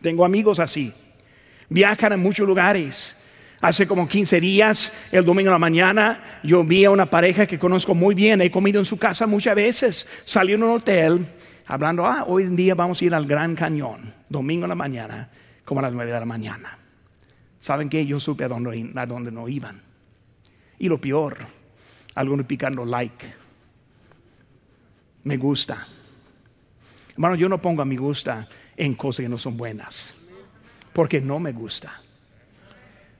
Tengo 0.00 0.24
amigos 0.24 0.58
así. 0.58 0.90
Viajan 1.68 2.14
a 2.14 2.16
muchos 2.16 2.48
lugares. 2.48 3.14
Hace 3.62 3.86
como 3.86 4.08
15 4.08 4.40
días, 4.40 4.92
el 5.12 5.24
domingo 5.24 5.46
en 5.46 5.52
la 5.52 5.58
mañana, 5.58 6.40
yo 6.42 6.64
vi 6.64 6.84
a 6.84 6.90
una 6.90 7.06
pareja 7.06 7.46
que 7.46 7.60
conozco 7.60 7.94
muy 7.94 8.12
bien, 8.12 8.40
he 8.40 8.50
comido 8.50 8.80
en 8.80 8.84
su 8.84 8.98
casa 8.98 9.24
muchas 9.24 9.54
veces, 9.54 10.08
salió 10.24 10.56
en 10.56 10.64
un 10.64 10.70
hotel 10.70 11.24
hablando, 11.68 12.04
ah, 12.04 12.24
hoy 12.26 12.42
en 12.42 12.56
día 12.56 12.74
vamos 12.74 13.00
a 13.00 13.04
ir 13.04 13.14
al 13.14 13.24
Gran 13.24 13.54
Cañón, 13.54 14.12
domingo 14.28 14.64
en 14.64 14.70
la 14.70 14.74
mañana, 14.74 15.30
como 15.64 15.78
a 15.78 15.84
las 15.84 15.92
9 15.92 16.10
de 16.10 16.18
la 16.18 16.26
mañana. 16.26 16.76
¿Saben 17.60 17.88
qué? 17.88 18.04
Yo 18.04 18.18
supe 18.18 18.42
a 18.42 18.48
dónde, 18.48 18.90
a 18.96 19.06
dónde 19.06 19.30
no 19.30 19.48
iban. 19.48 19.80
Y 20.80 20.88
lo 20.88 21.00
peor, 21.00 21.38
algunos 22.16 22.46
picando 22.46 22.84
like. 22.84 23.32
Me 25.22 25.36
gusta. 25.36 25.86
Hermano, 27.12 27.36
yo 27.36 27.48
no 27.48 27.60
pongo 27.60 27.82
a 27.82 27.84
mi 27.84 27.96
gusta 27.96 28.48
en 28.76 28.94
cosas 28.96 29.22
que 29.22 29.28
no 29.28 29.38
son 29.38 29.56
buenas, 29.56 30.16
porque 30.92 31.20
no 31.20 31.38
me 31.38 31.52
gusta. 31.52 32.01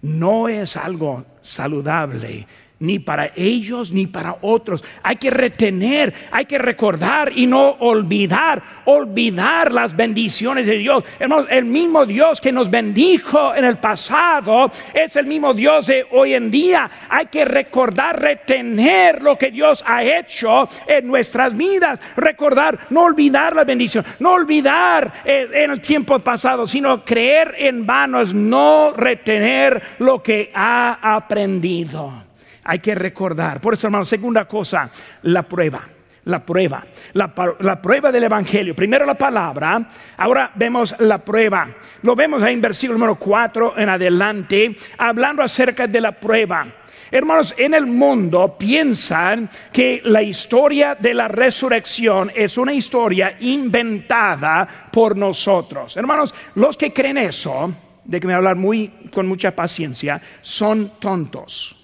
No 0.03 0.49
es 0.49 0.77
algo 0.77 1.25
saludable 1.41 2.47
ni 2.83 2.99
para 2.99 3.31
ellos 3.37 3.92
ni 3.92 4.07
para 4.07 4.37
otros. 4.42 4.85
Hay 5.03 5.16
que 5.16 5.31
retener, 5.31 6.12
hay 6.31 6.45
que 6.45 6.59
recordar 6.59 7.33
y 7.35 7.47
no 7.47 7.77
olvidar, 7.79 8.62
olvidar 8.85 9.73
las 9.73 9.97
bendiciones 9.97 10.66
de 10.66 10.79
Dios. 10.79 11.05
el 11.49 11.64
mismo 11.64 12.05
Dios 12.05 12.40
que 12.40 12.53
nos 12.53 12.68
bendijo 12.68 13.55
en 13.55 13.64
el 13.64 13.79
pasado 13.79 14.71
es 14.92 15.14
el 15.16 15.27
mismo 15.27 15.55
Dios 15.55 15.87
de 15.87 16.05
hoy 16.11 16.35
en 16.35 16.51
día. 16.51 16.90
Hay 17.09 17.27
que 17.27 17.45
recordar, 17.45 18.21
retener 18.21 19.23
lo 19.23 19.38
que 19.38 19.51
Dios 19.51 19.85
ha 19.87 20.03
hecho 20.03 20.68
en 20.87 21.07
nuestras 21.07 21.57
vidas. 21.57 22.01
Recordar, 22.16 22.79
no 22.90 23.05
olvidar 23.05 23.55
la 23.55 23.64
bendición, 23.64 24.05
no 24.18 24.33
olvidar 24.33 25.12
eh, 25.25 25.49
en 25.53 25.71
el 25.71 25.81
tiempo 25.81 26.18
pasado, 26.18 26.66
sino 26.66 27.05
creer 27.05 27.55
en 27.59 27.87
vano 27.87 28.21
es 28.21 28.35
no 28.35 28.92
retener 28.97 29.81
lo 30.01 30.21
que 30.21 30.51
ha 30.53 30.99
aprendido. 31.14 32.32
Hay 32.64 32.79
que 32.79 32.94
recordar. 32.94 33.61
Por 33.61 33.75
eso, 33.75 33.87
hermano, 33.87 34.05
segunda 34.05 34.44
cosa, 34.46 34.90
la 35.22 35.42
prueba. 35.42 35.83
La 36.25 36.38
prueba, 36.38 36.85
la, 37.14 37.83
prueba 37.83 38.12
del 38.12 38.22
Evangelio. 38.22 38.77
Primero 38.77 39.05
la 39.05 39.18
palabra, 39.18 39.88
ahora 40.16 40.53
vemos 40.55 40.94
la 41.01 41.18
prueba. 41.18 41.66
Lo 42.03 42.14
vemos 42.14 42.40
ahí 42.40 42.55
en 42.55 42.61
versículo 42.61 42.96
número 42.96 43.16
4 43.16 43.75
en 43.77 43.88
adelante, 43.88 44.77
hablando 44.98 45.42
acerca 45.42 45.88
de 45.88 46.01
la 46.01 46.12
prueba. 46.12 46.64
Hermanos, 47.11 47.57
en 47.59 47.75
el 47.75 47.87
mundo 47.87 48.57
piensan 48.57 49.51
que 49.72 50.01
la 50.05 50.22
historia 50.22 50.94
de 50.94 51.12
la 51.12 51.27
resurrección 51.27 52.31
es 52.33 52.57
una 52.57 52.72
historia 52.72 53.37
inventada 53.40 54.68
por 54.92 55.16
nosotros. 55.16 55.96
Hermanos, 55.96 56.33
los 56.55 56.77
que 56.77 56.92
creen 56.92 57.18
eso, 57.18 57.75
déjenme 58.05 58.35
hablar 58.35 58.55
muy, 58.55 59.09
con 59.12 59.27
mucha 59.27 59.51
paciencia, 59.51 60.22
son 60.40 60.92
tontos 61.01 61.82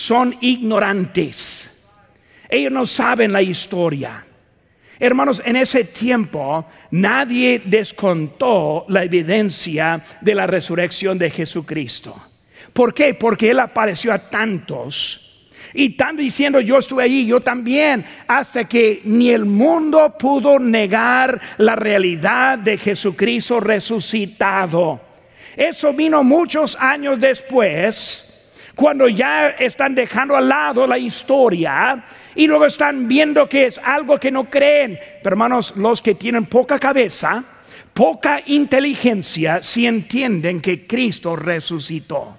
son 0.00 0.34
ignorantes. 0.40 1.86
Ellos 2.48 2.72
no 2.72 2.86
saben 2.86 3.34
la 3.34 3.42
historia. 3.42 4.24
Hermanos, 4.98 5.42
en 5.44 5.56
ese 5.56 5.84
tiempo 5.84 6.66
nadie 6.92 7.60
descontó 7.66 8.86
la 8.88 9.04
evidencia 9.04 10.02
de 10.22 10.34
la 10.34 10.46
resurrección 10.46 11.18
de 11.18 11.28
Jesucristo. 11.28 12.16
¿Por 12.72 12.94
qué? 12.94 13.12
Porque 13.12 13.50
Él 13.50 13.60
apareció 13.60 14.14
a 14.14 14.18
tantos. 14.30 15.52
Y 15.74 15.90
están 15.90 16.16
diciendo, 16.16 16.60
yo 16.60 16.78
estuve 16.78 17.04
allí, 17.04 17.26
yo 17.26 17.38
también, 17.40 18.02
hasta 18.26 18.64
que 18.64 19.02
ni 19.04 19.28
el 19.28 19.44
mundo 19.44 20.16
pudo 20.18 20.58
negar 20.58 21.38
la 21.58 21.76
realidad 21.76 22.58
de 22.58 22.78
Jesucristo 22.78 23.60
resucitado. 23.60 24.98
Eso 25.54 25.92
vino 25.92 26.24
muchos 26.24 26.74
años 26.80 27.20
después 27.20 28.29
cuando 28.80 29.10
ya 29.10 29.50
están 29.50 29.94
dejando 29.94 30.34
al 30.34 30.48
lado 30.48 30.86
la 30.86 30.96
historia 30.96 32.02
y 32.34 32.46
luego 32.46 32.64
están 32.64 33.06
viendo 33.06 33.46
que 33.46 33.66
es 33.66 33.78
algo 33.78 34.18
que 34.18 34.30
no 34.30 34.48
creen. 34.48 34.98
Pero 35.22 35.34
hermanos, 35.34 35.76
los 35.76 36.00
que 36.00 36.14
tienen 36.14 36.46
poca 36.46 36.78
cabeza, 36.78 37.44
poca 37.92 38.40
inteligencia, 38.46 39.62
si 39.62 39.86
entienden 39.86 40.62
que 40.62 40.86
Cristo 40.86 41.36
resucitó. 41.36 42.38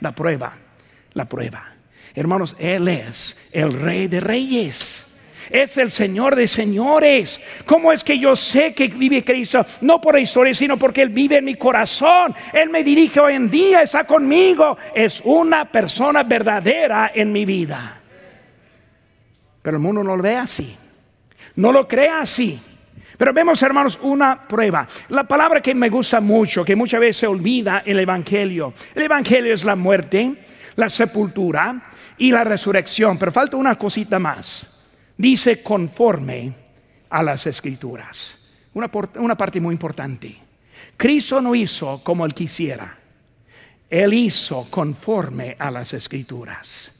La 0.00 0.10
prueba, 0.10 0.58
la 1.12 1.26
prueba. 1.26 1.72
Hermanos, 2.16 2.56
Él 2.58 2.88
es 2.88 3.50
el 3.52 3.72
rey 3.72 4.08
de 4.08 4.18
reyes 4.18 5.06
es 5.50 5.76
el 5.76 5.90
Señor 5.90 6.36
de 6.36 6.46
señores. 6.46 7.40
¿Cómo 7.66 7.92
es 7.92 8.04
que 8.04 8.18
yo 8.18 8.36
sé 8.36 8.72
que 8.72 8.88
vive 8.88 9.24
Cristo? 9.24 9.66
No 9.80 10.00
por 10.00 10.14
la 10.14 10.20
historia, 10.20 10.54
sino 10.54 10.76
porque 10.76 11.02
Él 11.02 11.10
vive 11.10 11.38
en 11.38 11.44
mi 11.44 11.56
corazón. 11.56 12.34
Él 12.52 12.70
me 12.70 12.84
dirige 12.84 13.20
hoy 13.20 13.34
en 13.34 13.50
día, 13.50 13.82
está 13.82 14.04
conmigo. 14.04 14.78
Es 14.94 15.20
una 15.24 15.70
persona 15.70 16.22
verdadera 16.22 17.10
en 17.14 17.32
mi 17.32 17.44
vida. 17.44 18.00
Pero 19.60 19.76
el 19.76 19.82
mundo 19.82 20.04
no 20.04 20.16
lo 20.16 20.22
ve 20.22 20.36
así. 20.36 20.76
No 21.56 21.72
lo 21.72 21.86
cree 21.86 22.08
así. 22.08 22.58
Pero 23.18 23.34
vemos, 23.34 23.60
hermanos, 23.62 23.98
una 24.02 24.46
prueba. 24.46 24.86
La 25.08 25.24
palabra 25.24 25.60
que 25.60 25.74
me 25.74 25.90
gusta 25.90 26.20
mucho, 26.20 26.64
que 26.64 26.76
muchas 26.76 27.00
veces 27.00 27.16
se 27.18 27.26
olvida 27.26 27.82
el 27.84 27.98
Evangelio. 27.98 28.72
El 28.94 29.02
Evangelio 29.02 29.52
es 29.52 29.64
la 29.64 29.76
muerte, 29.76 30.36
la 30.76 30.88
sepultura 30.88 31.90
y 32.16 32.30
la 32.30 32.44
resurrección. 32.44 33.18
Pero 33.18 33.32
falta 33.32 33.58
una 33.58 33.74
cosita 33.74 34.18
más 34.18 34.79
dice 35.20 35.62
conforme 35.62 36.52
a 37.10 37.22
las 37.22 37.46
escrituras. 37.46 38.38
Una, 38.72 38.90
una 39.16 39.36
parte 39.36 39.60
muy 39.60 39.74
importante. 39.74 40.34
Cristo 40.96 41.40
no 41.40 41.54
hizo 41.54 42.02
como 42.02 42.24
él 42.24 42.32
quisiera. 42.32 42.96
Él 43.88 44.14
hizo 44.14 44.68
conforme 44.70 45.56
a 45.58 45.70
las 45.70 45.92
escrituras. 45.92 46.92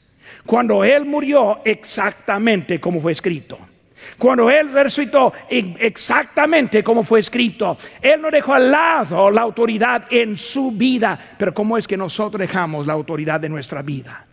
Cuando 0.45 0.83
Él 0.83 1.05
murió 1.05 1.61
exactamente 1.63 2.79
como 2.79 2.99
fue 2.99 3.13
escrito. 3.13 3.57
Cuando 4.17 4.49
Él 4.49 4.71
resucitó 4.71 5.31
exactamente 5.49 6.83
como 6.83 7.03
fue 7.03 7.21
escrito. 7.21 7.77
Él 8.01 8.21
no 8.21 8.29
dejó 8.29 8.53
al 8.53 8.69
lado 8.69 9.31
la 9.31 9.41
autoridad 9.41 10.05
en 10.11 10.35
su 10.35 10.71
vida. 10.71 11.17
Pero 11.37 11.53
¿cómo 11.53 11.77
es 11.77 11.87
que 11.87 11.95
nosotros 11.95 12.39
dejamos 12.39 12.85
la 12.85 12.93
autoridad 12.93 13.39
de 13.39 13.49
nuestra 13.49 13.81
vida? 13.81 14.25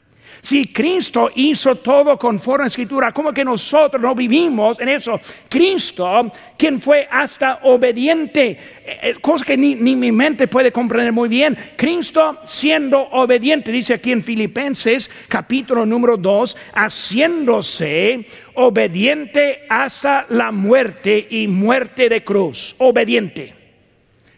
Si 0.48 0.68
Cristo 0.68 1.30
hizo 1.34 1.74
todo 1.74 2.18
conforme 2.18 2.62
a 2.62 2.64
la 2.64 2.68
escritura, 2.68 3.12
¿cómo 3.12 3.34
que 3.34 3.44
nosotros 3.44 4.00
no 4.00 4.14
vivimos 4.14 4.80
en 4.80 4.88
eso? 4.88 5.20
Cristo, 5.46 6.32
quien 6.56 6.80
fue 6.80 7.06
hasta 7.11 7.58
obediente, 7.64 8.52
eh, 8.82 8.98
eh, 9.02 9.14
cosa 9.20 9.44
que 9.44 9.58
ni, 9.58 9.76
mi 9.76 10.11
mente 10.11 10.48
puede 10.48 10.72
comprender 10.72 11.12
muy 11.12 11.28
bien. 11.28 11.54
Cristo 11.76 12.38
siendo 12.46 12.98
obediente, 12.98 13.70
dice 13.70 13.92
aquí 13.92 14.11
en 14.11 14.24
Filipenses 14.24 15.11
capítulo 15.28 15.84
número 15.84 16.16
2, 16.16 16.56
haciéndose 16.76 18.26
obediente 18.54 19.66
hasta 19.68 20.24
la 20.30 20.50
muerte 20.50 21.26
y 21.28 21.46
muerte 21.46 22.08
de 22.08 22.24
cruz. 22.24 22.74
Obediente. 22.78 23.52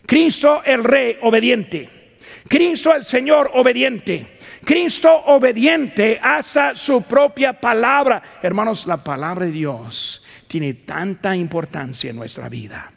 Cristo 0.07 0.61
el 0.65 0.83
Rey 0.83 1.19
obediente. 1.23 2.00
Cristo 2.49 2.95
el 2.95 3.05
Señor 3.05 3.51
obediente. 3.55 4.39
Cristo 4.65 5.11
obediente 5.27 6.19
hasta 6.23 6.75
su 6.75 7.03
propia 7.03 7.53
palabra. 7.53 8.23
Hermanos, 8.43 8.87
la 8.87 9.03
palabra 9.03 9.47
de 9.47 9.53
Dios 9.53 10.23
tiene 10.47 10.75
tanta 10.75 11.35
importancia 11.37 12.11
en 12.11 12.17
nuestra 12.17 12.49
vida. 12.49 12.93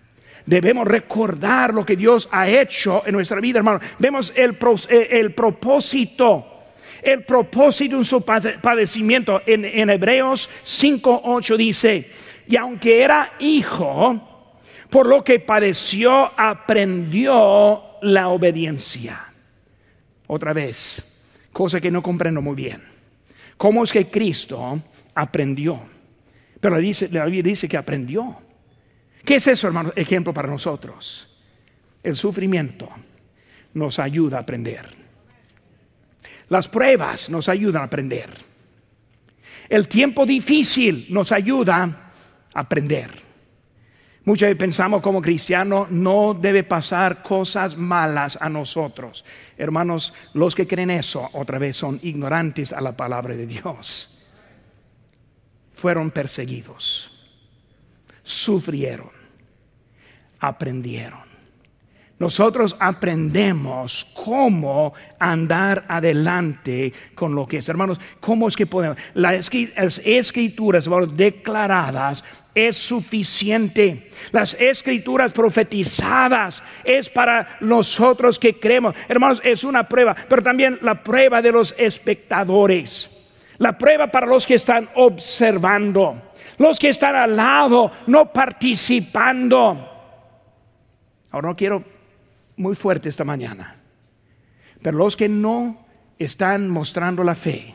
Debemos 0.46 0.88
recordar 0.88 1.74
lo 1.74 1.86
que 1.86 1.96
Dios 1.96 2.28
ha 2.32 2.48
hecho 2.48 3.04
en 3.06 3.13
nuestra 3.13 3.39
vida, 3.39 3.60
hermanos. 3.60 3.82
Vemos 4.00 4.34
el, 4.36 4.58
eh, 4.89 5.30
propósito 5.30 6.50
el 7.02 7.24
propósito 7.24 7.98
de 7.98 8.04
su 8.06 8.22
padecimiento. 8.22 9.41
En, 9.46 9.65
en 9.65 9.89
Hebreos 9.89 10.50
5.8 10.63 11.58
dice, 11.58 12.10
y 12.48 12.56
aunque 12.56 13.02
era 13.02 13.34
hijo, 13.39 14.33
por 14.93 15.08
lo 15.08 15.23
que 15.23 15.39
padeció, 15.39 16.32
aprendió 16.39 17.97
la 18.03 18.27
obediencia. 18.27 19.25
Otra 20.27 20.53
vez, 20.53 21.25
cosa 21.51 21.82
que 21.82 21.89
no 21.89 22.03
comprendo 22.03 22.43
muy 22.43 22.53
bien. 22.53 22.79
¿Cómo 23.58 23.84
es 23.84 23.91
que 23.91 24.12
Cristo 24.12 24.84
aprendió? 25.15 25.79
Pero 26.60 26.77
dice, 26.77 27.10
la 27.12 27.25
Biblia 27.25 27.41
dice 27.41 27.67
que 27.67 27.75
aprendió. 27.75 28.38
¿Qué 29.25 29.38
es 29.38 29.47
eso, 29.47 29.65
hermano? 29.65 29.91
Ejemplo 29.95 30.32
para 30.32 30.47
nosotros. 30.47 31.27
El 32.03 32.15
sufrimiento 32.15 32.88
nos 33.73 33.97
ayuda 33.97 34.38
a 34.38 34.41
aprender. 34.41 34.91
Las 36.49 36.67
pruebas 36.67 37.32
nos 37.32 37.49
ayudan 37.49 37.82
a 37.82 37.86
aprender. 37.86 38.29
El 39.69 39.88
tiempo 39.88 40.23
difícil 40.23 41.08
nos 41.10 41.32
ayuda 41.32 42.12
a 42.53 42.60
aprender. 42.60 43.33
Muchas 44.25 44.47
veces 44.47 44.59
pensamos 44.59 45.01
como 45.01 45.21
cristianos 45.21 45.91
no 45.91 46.33
debe 46.33 46.63
pasar 46.63 47.21
cosas 47.21 47.75
malas 47.75 48.38
a 48.39 48.47
nosotros. 48.47 49.25
Hermanos, 49.57 50.13
los 50.33 50.55
que 50.55 50.65
creen 50.65 50.91
eso 50.91 51.29
otra 51.33 51.59
vez 51.59 51.75
son 51.75 51.99
ignorantes 52.03 52.71
a 52.71 52.79
la 52.79 52.95
palabra 52.95 53.36
de 53.36 53.45
Dios. 53.45 54.29
Fueron 55.73 56.12
perseguidos, 56.12 57.12
sufrieron, 58.23 59.12
aprendieron. 60.39 61.33
Nosotros 62.23 62.73
aprendemos 62.79 64.07
cómo 64.13 64.93
andar 65.19 65.83
adelante 65.89 66.93
con 67.15 67.36
lo 67.36 67.45
que 67.45 67.57
es. 67.57 67.67
Hermanos, 67.67 67.99
¿cómo 68.21 68.47
es 68.47 68.55
que 68.55 68.65
podemos? 68.65 68.97
Las 69.13 69.51
escrituras 70.05 70.89
declaradas 71.17 72.23
es 72.55 72.77
suficiente. 72.77 74.09
Las 74.31 74.53
escrituras 74.53 75.33
profetizadas 75.33 76.63
es 76.86 77.09
para 77.09 77.57
nosotros 77.59 78.39
que 78.39 78.57
creemos. 78.57 78.95
Hermanos, 79.09 79.41
es 79.43 79.65
una 79.65 79.83
prueba, 79.89 80.15
pero 80.29 80.41
también 80.41 80.79
la 80.81 81.03
prueba 81.03 81.41
de 81.41 81.51
los 81.51 81.75
espectadores. 81.77 83.09
La 83.57 83.77
prueba 83.77 84.07
para 84.07 84.27
los 84.27 84.47
que 84.47 84.55
están 84.55 84.88
observando, 84.95 86.31
los 86.57 86.79
que 86.79 86.88
están 86.88 87.17
al 87.17 87.36
lado, 87.36 87.91
no 88.07 88.31
participando. 88.31 89.89
Ahora 91.29 91.49
no 91.49 91.55
quiero 91.57 91.92
muy 92.58 92.76
fuerte 92.76 93.10
esta 93.10 93.24
mañana, 93.24 93.76
pero 94.82 94.98
los 94.98 95.16
que 95.16 95.30
no 95.30 95.86
están 96.20 96.70
mostrando 96.70 97.24
la 97.24 97.36
fe, 97.36 97.74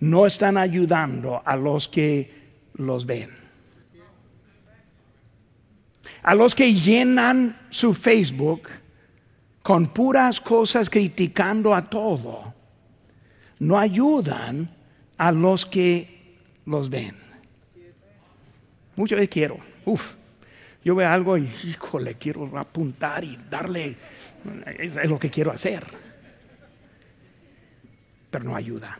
no 0.00 0.26
están 0.26 0.56
ayudando 0.56 1.42
a 1.44 1.56
los 1.56 1.88
que 1.88 2.30
los 2.74 3.06
ven. 3.06 3.30
A 6.22 6.34
los 6.34 6.54
que 6.54 6.74
llenan 6.74 7.56
su 7.70 7.94
Facebook 7.94 8.68
con 9.62 9.88
puras 9.88 10.40
cosas 10.40 10.90
criticando 10.90 11.74
a 11.74 11.88
todo, 11.88 12.54
no 13.58 13.78
ayudan 13.78 14.68
a 15.16 15.32
los 15.32 15.64
que 15.64 16.36
los 16.64 16.90
ven. 16.90 17.16
Muchas 18.96 19.18
veces 19.18 19.32
quiero, 19.32 19.58
uff, 19.84 20.14
yo 20.86 20.94
veo 20.94 21.10
algo 21.10 21.36
y, 21.36 21.50
híjole, 21.64 22.14
quiero 22.14 22.48
apuntar 22.56 23.24
y 23.24 23.36
darle, 23.50 23.96
es, 24.78 25.10
lo 25.10 25.18
que 25.18 25.30
quiero 25.30 25.50
hacer. 25.50 25.82
Pero 28.30 28.44
no 28.44 28.54
ayuda. 28.54 28.96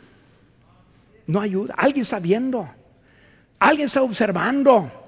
No 1.27 1.39
ayuda. 1.39 1.75
Alguien 1.77 2.01
está 2.01 2.19
viendo. 2.19 2.69
Alguien 3.59 3.85
está 3.85 4.01
observando. 4.01 5.06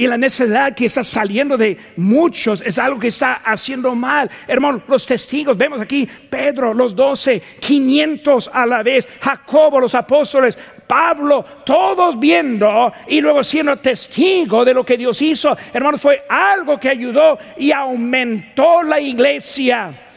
Y 0.00 0.06
la 0.06 0.16
necesidad 0.16 0.74
que 0.74 0.86
está 0.86 1.04
saliendo 1.04 1.58
de 1.58 1.76
muchos 1.98 2.62
es 2.62 2.78
algo 2.78 2.98
que 2.98 3.08
está 3.08 3.34
haciendo 3.44 3.94
mal. 3.94 4.30
Hermanos, 4.48 4.80
los 4.88 5.04
testigos, 5.04 5.58
vemos 5.58 5.78
aquí 5.78 6.08
Pedro, 6.30 6.72
los 6.72 6.96
doce, 6.96 7.42
quinientos 7.60 8.50
a 8.50 8.64
la 8.64 8.82
vez, 8.82 9.06
Jacobo, 9.20 9.78
los 9.78 9.94
apóstoles, 9.94 10.56
Pablo, 10.86 11.44
todos 11.66 12.18
viendo 12.18 12.90
y 13.08 13.20
luego 13.20 13.44
siendo 13.44 13.76
testigo 13.76 14.64
de 14.64 14.72
lo 14.72 14.86
que 14.86 14.96
Dios 14.96 15.20
hizo. 15.20 15.54
Hermanos, 15.70 16.00
fue 16.00 16.24
algo 16.30 16.80
que 16.80 16.88
ayudó 16.88 17.38
y 17.58 17.70
aumentó 17.70 18.82
la 18.82 18.98
iglesia. 18.98 20.09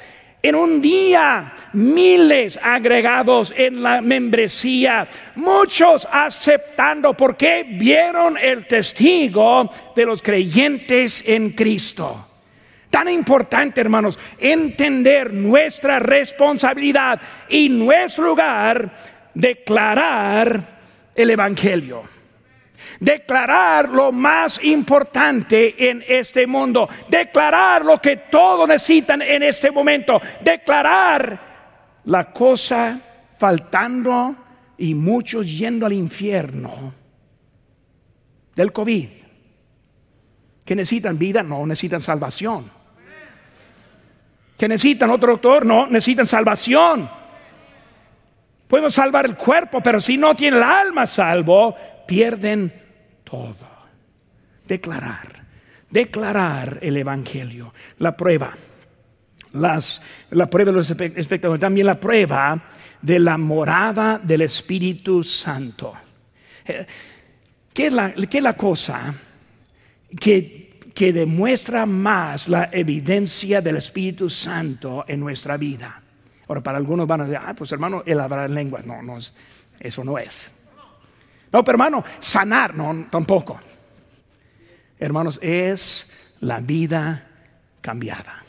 En 0.46 0.56
un 0.56 0.82
día, 0.82 1.54
miles 1.72 2.60
agregados 2.62 3.54
en 3.56 3.82
la 3.82 4.02
membresía, 4.02 5.08
muchos 5.36 6.06
aceptando 6.12 7.14
porque 7.14 7.66
vieron 7.66 8.38
el 8.38 8.68
testigo 8.68 9.72
de 9.96 10.06
los 10.06 10.22
creyentes 10.22 11.24
en 11.26 11.52
Cristo. 11.52 12.28
Tan 12.90 13.08
importante, 13.08 13.80
hermanos, 13.80 14.20
entender 14.38 15.34
nuestra 15.34 16.00
responsabilidad 16.00 17.22
y 17.48 17.70
nuestro 17.70 18.26
lugar, 18.26 18.94
declarar 19.34 20.60
el 21.16 21.30
Evangelio 21.30 22.04
declarar 23.00 23.90
lo 23.90 24.12
más 24.12 24.64
importante 24.64 25.90
en 25.90 26.04
este 26.08 26.48
mundo, 26.48 26.88
declarar 27.10 27.84
lo 27.84 28.02
que 28.02 28.18
todos 28.18 28.68
necesitan 28.68 29.22
en 29.22 29.44
este 29.44 29.72
momento, 29.72 30.22
declarar 30.42 31.40
la 32.06 32.32
cosa 32.32 33.00
faltando 33.38 34.36
y 34.78 34.94
muchos 34.94 35.58
yendo 35.58 35.86
al 35.86 35.94
infierno 35.94 36.94
del 38.56 38.72
COVID. 38.72 39.10
Que 40.66 40.76
necesitan 40.76 41.18
vida, 41.18 41.44
no 41.44 41.66
necesitan 41.66 42.02
salvación. 42.02 42.72
Que 44.58 44.68
necesitan 44.68 45.10
otro 45.10 45.34
doctor, 45.34 45.66
no 45.66 45.88
necesitan 45.88 46.26
salvación. 46.26 47.10
Podemos 48.68 48.94
salvar 48.94 49.26
el 49.26 49.36
cuerpo, 49.36 49.82
pero 49.82 50.00
si 50.00 50.18
no 50.18 50.36
tiene 50.36 50.58
el 50.58 50.64
alma 50.64 51.06
salvo, 51.06 51.76
pierden 52.06 52.74
todo. 53.24 53.74
Declarar, 54.68 55.46
declarar 55.90 56.80
el 56.82 56.98
Evangelio, 56.98 57.74
la 58.00 58.16
prueba, 58.16 58.54
las, 59.54 60.02
la 60.32 60.48
prueba 60.48 60.72
de 60.72 60.78
los 60.78 60.90
espectadores, 60.90 61.62
también 61.62 61.88
la 61.88 62.00
prueba 62.00 62.62
de 63.02 63.20
la 63.20 63.38
morada 63.38 64.20
del 64.24 64.44
Espíritu 64.44 65.24
Santo. 65.24 65.94
Eh, 66.66 66.86
¿Qué 67.74 67.88
es 67.88 67.94
la, 67.94 68.14
qué 68.14 68.40
la 68.40 68.54
cosa 68.54 69.14
que, 70.20 70.80
que 70.94 71.12
demuestra 71.12 71.86
más 71.86 72.48
la 72.48 72.70
evidencia 72.72 73.62
del 73.62 73.78
Espíritu 73.78 74.30
Santo 74.30 75.04
en 75.08 75.20
nuestra 75.20 75.58
vida? 75.58 76.02
Ahora, 76.48 76.62
para 76.62 76.78
algunos 76.78 77.08
van 77.08 77.22
a 77.22 77.24
decir, 77.26 77.40
ah, 77.44 77.54
pues 77.54 77.72
hermano, 77.72 78.04
el 78.06 78.20
hablar 78.20 78.50
lenguas. 78.50 78.86
No, 78.86 79.02
no 79.02 79.18
es, 79.18 79.34
eso 79.80 80.04
no 80.04 80.18
es. 80.18 80.52
No, 81.54 81.64
pero 81.64 81.76
hermano, 81.76 82.04
sanar, 82.20 82.76
no, 82.76 83.06
tampoco. 83.12 83.60
Hermanos, 85.00 85.40
es 85.42 86.12
la 86.40 86.60
vida 86.60 87.28
cambiada. 87.80 88.44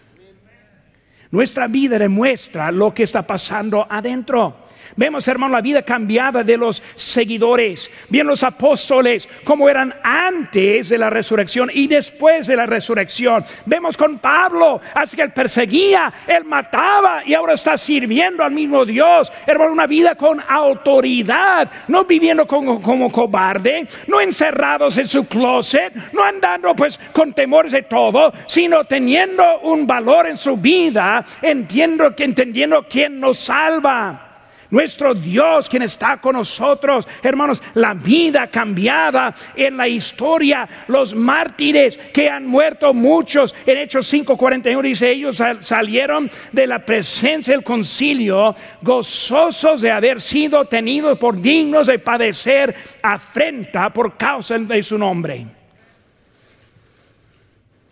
Nuestra 1.31 1.67
vida 1.67 1.99
demuestra 1.99 2.73
lo 2.73 2.95
que 2.95 3.03
está 3.03 3.27
pasando 3.27 3.87
adentro. 3.91 4.64
Vemos, 4.97 5.27
hermano, 5.29 5.55
la 5.55 5.61
vida 5.61 5.83
cambiada 5.83 6.43
de 6.43 6.57
los 6.57 6.83
seguidores. 6.95 7.91
Bien, 8.09 8.27
los 8.27 8.43
apóstoles, 8.43 9.29
como 9.45 9.69
eran 9.69 9.95
antes 10.03 10.89
de 10.89 10.99
la 10.99 11.11
resurrección 11.11 11.71
y 11.73 11.87
después 11.87 12.47
de 12.47 12.57
la 12.57 12.67
resurrección. 12.67 13.45
Vemos 13.67 13.97
con 13.97 14.19
Pablo, 14.19 14.81
así 14.95 15.17
que 15.17 15.23
él 15.23 15.33
perseguía, 15.33 16.13
él 16.27 16.45
mataba 16.45 17.23
y 17.25 17.35
ahora 17.35 17.55
está 17.55 17.77
sirviendo 17.77 18.45
al 18.45 18.53
mismo 18.53 18.85
Dios. 18.85 19.33
Hermano, 19.47 19.73
una 19.73 19.87
vida 19.87 20.15
con 20.15 20.41
autoridad, 20.47 21.71
no 21.89 22.05
viviendo 22.05 22.47
como, 22.47 22.81
como 22.81 23.11
cobarde, 23.11 23.87
no 24.07 24.21
encerrados 24.21 24.97
en 24.99 25.07
su 25.07 25.27
closet, 25.27 25.95
no 26.13 26.23
andando 26.23 26.75
pues 26.75 26.99
con 27.13 27.33
temores 27.33 27.73
de 27.73 27.83
todo, 27.83 28.33
sino 28.47 28.85
teniendo 28.85 29.61
un 29.61 29.87
valor 29.87 30.27
en 30.27 30.37
su 30.37 30.57
vida, 30.57 31.25
entiendo, 31.43 32.13
entendiendo 32.17 32.87
quién 32.89 33.21
nos 33.21 33.39
salva 33.39 34.24
nuestro 34.71 35.15
Dios 35.15 35.69
quien 35.69 35.83
está 35.83 36.19
con 36.19 36.35
nosotros. 36.35 37.07
Hermanos, 37.23 37.63
la 37.75 37.95
vida 37.95 38.49
cambiada 38.49 39.35
en 39.55 39.77
la 39.77 39.89
historia, 39.89 40.69
los 40.89 41.15
mártires 41.15 41.97
que 42.13 42.29
han 42.29 42.47
muerto 42.47 42.93
muchos. 42.93 43.55
En 43.67 43.79
Hechos 43.79 44.13
5:41 44.13 44.83
dice, 44.83 45.11
ellos 45.11 45.43
salieron 45.61 46.31
de 46.53 46.67
la 46.67 46.85
presencia 46.85 47.55
del 47.55 47.65
concilio 47.65 48.55
gozosos 48.83 49.81
de 49.81 49.91
haber 49.91 50.21
sido 50.21 50.65
tenidos 50.65 51.19
por 51.19 51.41
dignos 51.41 51.87
de 51.87 51.99
padecer 51.99 52.75
afrenta 53.03 53.93
por 53.93 54.17
causa 54.17 54.59
de 54.59 54.83
su 54.83 54.99
nombre. 54.99 55.47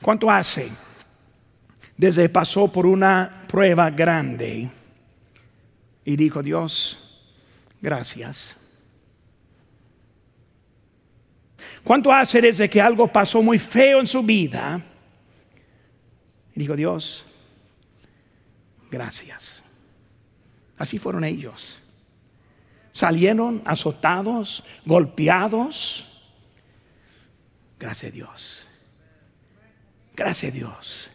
¿Cuánto 0.00 0.30
hace? 0.30 0.68
Desde 1.96 2.28
pasó 2.28 2.70
por 2.70 2.86
una 2.86 3.42
prueba 3.46 3.90
grande 3.90 4.68
y 6.04 6.16
dijo, 6.16 6.42
Dios, 6.42 6.98
gracias. 7.80 8.56
¿Cuánto 11.84 12.12
hace 12.12 12.40
desde 12.40 12.68
que 12.68 12.80
algo 12.80 13.08
pasó 13.08 13.42
muy 13.42 13.58
feo 13.58 14.00
en 14.00 14.06
su 14.06 14.22
vida? 14.22 14.80
Y 16.54 16.60
dijo, 16.60 16.76
Dios, 16.76 17.24
gracias. 18.90 19.62
Así 20.78 20.98
fueron 20.98 21.24
ellos. 21.24 21.80
Salieron 22.92 23.62
azotados, 23.64 24.64
golpeados. 24.84 26.08
Gracias 27.78 28.12
a 28.12 28.14
Dios. 28.14 28.66
Gracias 30.14 30.52
a 30.52 30.54
Dios. 30.54 31.10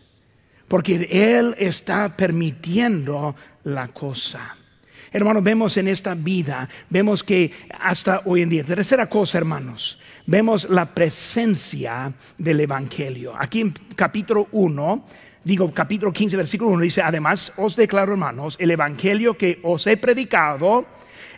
Porque 0.67 1.07
Él 1.09 1.55
está 1.57 2.15
permitiendo 2.17 3.35
la 3.63 3.87
cosa. 3.89 4.57
Hermanos, 5.11 5.43
vemos 5.43 5.77
en 5.77 5.87
esta 5.87 6.13
vida, 6.15 6.67
vemos 6.89 7.23
que 7.23 7.51
hasta 7.79 8.21
hoy 8.25 8.41
en 8.41 8.49
día, 8.49 8.63
tercera 8.63 9.07
cosa, 9.07 9.37
hermanos, 9.37 9.99
vemos 10.25 10.69
la 10.69 10.85
presencia 10.93 12.11
del 12.37 12.59
Evangelio. 12.59 13.33
Aquí 13.37 13.61
en 13.61 13.73
capítulo 13.95 14.47
1, 14.51 15.05
digo 15.45 15.71
capítulo 15.73 16.11
15, 16.11 16.35
versículo 16.35 16.71
1, 16.71 16.81
dice, 16.81 17.01
además 17.01 17.53
os 17.55 17.77
declaro, 17.77 18.11
hermanos, 18.11 18.57
el 18.59 18.71
Evangelio 18.71 19.37
que 19.37 19.59
os 19.63 19.87
he 19.87 19.95
predicado, 19.95 20.85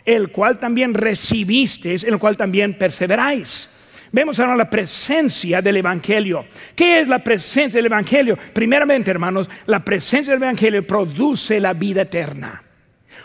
el 0.04 0.32
cual 0.32 0.58
también 0.58 0.92
recibisteis, 0.92 2.02
el 2.02 2.18
cual 2.18 2.36
también 2.36 2.74
perseveráis. 2.74 3.70
Vemos 4.10 4.40
ahora 4.40 4.56
la 4.56 4.68
presencia 4.68 5.62
del 5.62 5.76
Evangelio. 5.76 6.44
¿Qué 6.74 7.00
es 7.00 7.08
la 7.08 7.22
presencia 7.22 7.78
del 7.78 7.86
Evangelio? 7.86 8.36
Primeramente, 8.52 9.12
hermanos, 9.12 9.48
la 9.66 9.78
presencia 9.84 10.32
del 10.32 10.42
Evangelio 10.42 10.84
produce 10.84 11.60
la 11.60 11.72
vida 11.72 12.02
eterna. 12.02 12.64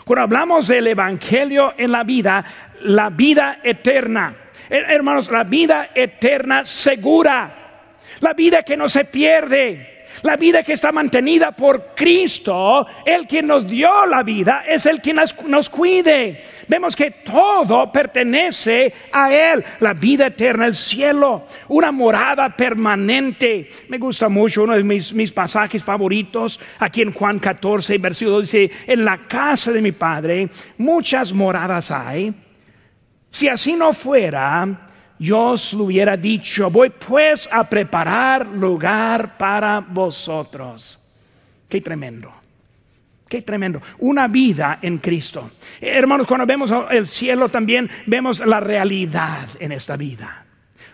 Cuando 0.06 0.22
hablamos 0.22 0.68
del 0.68 0.86
Evangelio 0.86 1.74
en 1.76 1.90
la 1.90 2.04
vida, 2.04 2.44
la 2.82 3.10
vida 3.10 3.58
eterna, 3.60 4.32
hermanos, 4.70 5.28
la 5.32 5.42
vida 5.42 5.88
eterna 5.92 6.64
segura, 6.64 7.82
la 8.20 8.32
vida 8.32 8.62
que 8.62 8.76
no 8.76 8.88
se 8.88 9.06
pierde, 9.06 9.95
la 10.22 10.36
vida 10.36 10.62
que 10.62 10.72
está 10.72 10.92
mantenida 10.92 11.52
por 11.52 11.94
Cristo, 11.94 12.86
el 13.04 13.26
que 13.26 13.42
nos 13.42 13.66
dio 13.66 14.06
la 14.06 14.22
vida, 14.22 14.64
es 14.66 14.86
el 14.86 15.00
que 15.00 15.12
nos, 15.12 15.32
cuide. 15.70 16.44
Vemos 16.68 16.96
que 16.96 17.10
todo 17.10 17.90
pertenece 17.92 18.92
a 19.12 19.32
Él, 19.32 19.64
la 19.80 19.94
vida 19.94 20.26
eterna, 20.26 20.66
el 20.66 20.74
cielo, 20.74 21.46
una 21.68 21.92
morada 21.92 22.54
permanente. 22.56 23.70
Me 23.88 23.98
gusta 23.98 24.28
mucho 24.28 24.64
uno 24.64 24.74
de 24.74 24.82
mis, 24.82 25.12
mis 25.12 25.32
pasajes 25.32 25.82
favoritos, 25.82 26.60
aquí 26.78 27.02
en 27.02 27.12
Juan 27.12 27.38
14, 27.38 27.98
versículo 27.98 28.40
dice, 28.40 28.70
en 28.86 29.04
la 29.04 29.18
casa 29.18 29.72
de 29.72 29.80
mi 29.80 29.92
Padre 29.92 30.48
muchas 30.78 31.32
moradas 31.32 31.90
hay. 31.90 32.34
Si 33.30 33.48
así 33.48 33.74
no 33.74 33.92
fuera, 33.92 34.85
yo 35.18 35.40
os 35.40 35.72
lo 35.72 35.84
hubiera 35.84 36.16
dicho, 36.16 36.70
voy 36.70 36.90
pues 36.90 37.48
a 37.50 37.68
preparar 37.68 38.46
lugar 38.46 39.36
para 39.38 39.80
vosotros. 39.80 41.00
Qué 41.68 41.80
tremendo. 41.80 42.32
Qué 43.28 43.42
tremendo. 43.42 43.82
Una 43.98 44.28
vida 44.28 44.78
en 44.82 44.98
Cristo. 44.98 45.50
Hermanos, 45.80 46.26
cuando 46.26 46.46
vemos 46.46 46.72
el 46.90 47.06
cielo 47.06 47.48
también 47.48 47.90
vemos 48.06 48.38
la 48.40 48.60
realidad 48.60 49.48
en 49.58 49.72
esta 49.72 49.96
vida. 49.96 50.44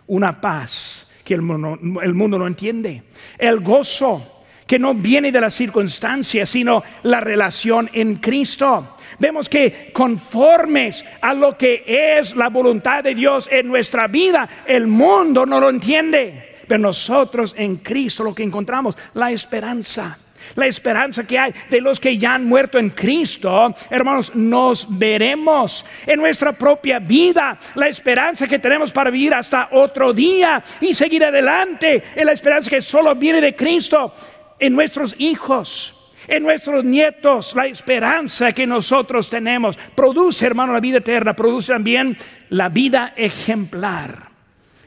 Una 0.07 0.41
paz 0.41 1.09
que 1.25 1.35
el 1.35 1.43
mundo, 1.43 1.79
el 2.01 2.15
mundo 2.15 2.39
no 2.39 2.47
entiende. 2.47 3.03
El 3.37 3.61
gozo 3.61 4.42
que 4.73 4.79
no 4.79 4.95
viene 4.95 5.31
de 5.31 5.39
las 5.39 5.53
circunstancias, 5.53 6.49
sino 6.49 6.83
la 7.03 7.21
relación 7.21 7.91
en 7.93 8.17
Cristo. 8.17 8.97
Vemos 9.19 9.47
que 9.47 9.91
conformes 9.93 11.05
a 11.21 11.35
lo 11.35 11.59
que 11.59 11.85
es 11.87 12.35
la 12.35 12.49
voluntad 12.49 13.05
de 13.05 13.15
Dios 13.15 13.51
en 13.53 13.69
nuestra 13.69 14.07
vida, 14.07 14.49
el 14.65 14.87
mundo 14.87 15.45
no 15.45 15.61
lo 15.61 15.69
entiende. 15.69 16.57
Pero 16.67 16.79
nosotros 16.79 17.55
en 17.59 17.77
Cristo 17.77 18.25
lo 18.25 18.35
que 18.35 18.45
encontramos, 18.45 18.97
la 19.13 19.31
esperanza. 19.31 20.17
La 20.55 20.67
esperanza 20.67 21.25
que 21.25 21.39
hay 21.39 21.53
de 21.71 21.81
los 21.81 22.01
que 22.01 22.17
ya 22.17 22.35
han 22.35 22.47
muerto 22.47 22.79
en 22.79 22.91
Cristo, 22.91 23.75
hermanos, 23.91 24.35
nos 24.35 24.87
veremos 24.99 25.85
en 26.07 26.19
nuestra 26.19 26.53
propia 26.53 26.99
vida. 26.99 27.59
La 27.75 27.89
esperanza 27.89 28.47
que 28.47 28.59
tenemos 28.59 28.93
para 28.93 29.11
vivir 29.11 29.35
hasta 29.35 29.69
otro 29.73 30.13
día 30.13 30.63
y 30.81 30.93
seguir 30.93 31.25
adelante. 31.25 32.03
Es 32.15 32.25
la 32.25 32.33
esperanza 32.33 32.71
que 32.71 32.81
solo 32.81 33.15
viene 33.15 33.41
de 33.41 33.55
Cristo 33.55 34.15
en 34.63 34.75
nuestros 34.75 35.17
hijos, 35.19 35.93
en 36.29 36.45
nuestros 36.45 36.85
nietos, 36.85 37.53
la 37.57 37.67
esperanza 37.67 38.53
que 38.53 38.65
nosotros 38.65 39.29
tenemos. 39.29 39.77
Produce, 39.97 40.47
hermano, 40.47 40.73
la 40.73 40.79
vida 40.79 40.99
eterna, 40.99 41.35
produce 41.35 41.73
también 41.73 42.17
la 42.51 42.69
vida 42.69 43.13
ejemplar. 43.17 44.31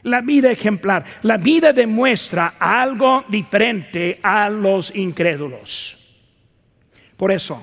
La 0.02 0.22
vida 0.22 0.50
ejemplar. 0.50 1.04
La 1.22 1.36
vida 1.36 1.74
demuestra 1.74 2.54
algo 2.58 3.26
diferente 3.28 4.18
a 4.22 4.48
los 4.48 4.96
incrédulos. 4.96 5.98
Por 7.18 7.30
eso, 7.30 7.62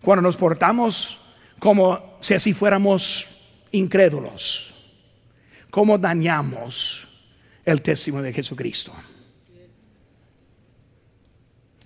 cuando 0.00 0.22
nos 0.22 0.36
portamos 0.38 1.20
como 1.58 2.16
si 2.20 2.32
así 2.32 2.54
fuéramos 2.54 3.28
incrédulos, 3.72 4.74
¿cómo 5.68 5.98
dañamos 5.98 7.06
el 7.66 7.82
testimonio 7.82 8.24
de 8.24 8.32
Jesucristo? 8.32 8.94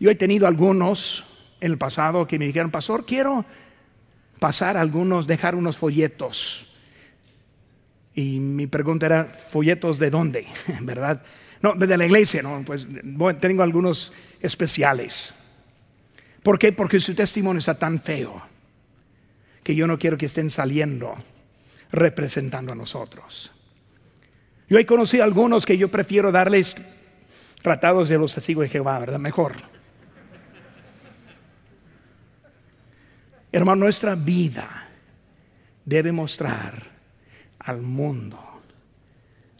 Yo 0.02 0.10
he 0.10 0.16
tenido 0.16 0.48
algunos 0.48 1.22
en 1.60 1.70
el 1.70 1.78
pasado 1.78 2.26
que 2.26 2.36
me 2.36 2.46
dijeron, 2.46 2.72
pastor, 2.72 3.06
quiero 3.06 3.44
pasar 4.40 4.76
algunos, 4.76 5.28
dejar 5.28 5.54
unos 5.54 5.76
folletos. 5.76 6.66
Y 8.12 8.40
mi 8.40 8.66
pregunta 8.66 9.06
era, 9.06 9.26
¿folletos 9.26 10.00
de 10.00 10.10
dónde? 10.10 10.44
¿Verdad? 10.80 11.22
No, 11.60 11.74
de 11.74 11.96
la 11.96 12.04
iglesia, 12.04 12.42
no, 12.42 12.64
pues 12.66 12.88
tengo 13.38 13.62
algunos 13.62 14.12
especiales. 14.40 15.36
¿Por 16.42 16.58
qué? 16.58 16.72
Porque 16.72 16.98
su 16.98 17.14
testimonio 17.14 17.60
está 17.60 17.78
tan 17.78 18.00
feo 18.00 18.42
que 19.62 19.76
yo 19.76 19.86
no 19.86 20.00
quiero 20.00 20.18
que 20.18 20.26
estén 20.26 20.50
saliendo 20.50 21.14
representando 21.92 22.72
a 22.72 22.74
nosotros. 22.74 23.52
Yo 24.68 24.78
he 24.78 24.84
conocido 24.84 25.22
algunos 25.22 25.64
que 25.64 25.78
yo 25.78 25.92
prefiero 25.92 26.32
darles 26.32 26.74
tratados 27.62 28.08
de 28.08 28.18
los 28.18 28.34
testigos 28.34 28.64
de 28.64 28.68
Jehová, 28.68 28.98
¿verdad? 28.98 29.20
Mejor. 29.20 29.52
Hermano, 33.52 33.84
nuestra 33.84 34.14
vida 34.14 34.88
debe 35.84 36.10
mostrar 36.10 36.82
al 37.58 37.82
mundo 37.82 38.38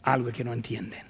algo 0.02 0.32
que 0.32 0.42
no 0.42 0.54
entienden. 0.54 1.02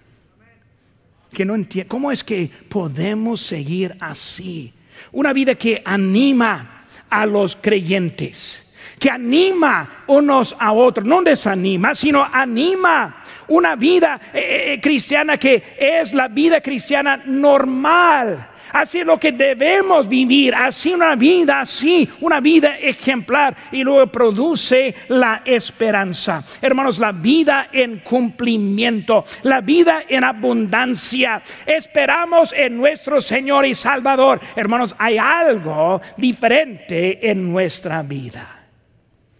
Que 1.32 1.44
no 1.44 1.54
entienden. 1.54 1.88
¿Cómo 1.88 2.10
es 2.10 2.24
que 2.24 2.50
podemos 2.68 3.40
seguir 3.40 3.96
así? 4.00 4.72
Una 5.12 5.32
vida 5.32 5.54
que 5.54 5.80
anima 5.84 6.84
a 7.08 7.24
los 7.24 7.54
creyentes, 7.54 8.66
que 8.98 9.10
anima 9.10 10.04
unos 10.08 10.56
a 10.58 10.72
otros, 10.72 11.06
no 11.06 11.22
desanima, 11.22 11.94
sino 11.94 12.24
anima 12.24 13.22
una 13.48 13.76
vida 13.76 14.20
eh, 14.34 14.74
eh, 14.74 14.80
cristiana 14.80 15.36
que 15.36 15.76
es 15.78 16.12
la 16.12 16.26
vida 16.26 16.60
cristiana 16.60 17.22
normal 17.24 18.48
Así 18.72 19.00
es 19.00 19.06
lo 19.06 19.18
que 19.18 19.32
debemos 19.32 20.08
vivir, 20.08 20.54
así 20.54 20.94
una 20.94 21.14
vida, 21.14 21.60
así 21.60 22.08
una 22.20 22.40
vida 22.40 22.78
ejemplar 22.78 23.54
y 23.70 23.84
luego 23.84 24.10
produce 24.10 24.94
la 25.08 25.42
esperanza. 25.44 26.42
Hermanos, 26.60 26.98
la 26.98 27.12
vida 27.12 27.68
en 27.70 27.98
cumplimiento, 27.98 29.24
la 29.42 29.60
vida 29.60 30.04
en 30.08 30.24
abundancia. 30.24 31.42
Esperamos 31.66 32.54
en 32.54 32.78
nuestro 32.78 33.20
Señor 33.20 33.66
y 33.66 33.74
Salvador. 33.74 34.40
Hermanos, 34.56 34.94
hay 34.98 35.18
algo 35.18 36.00
diferente 36.16 37.30
en 37.30 37.52
nuestra 37.52 38.02
vida. 38.02 38.66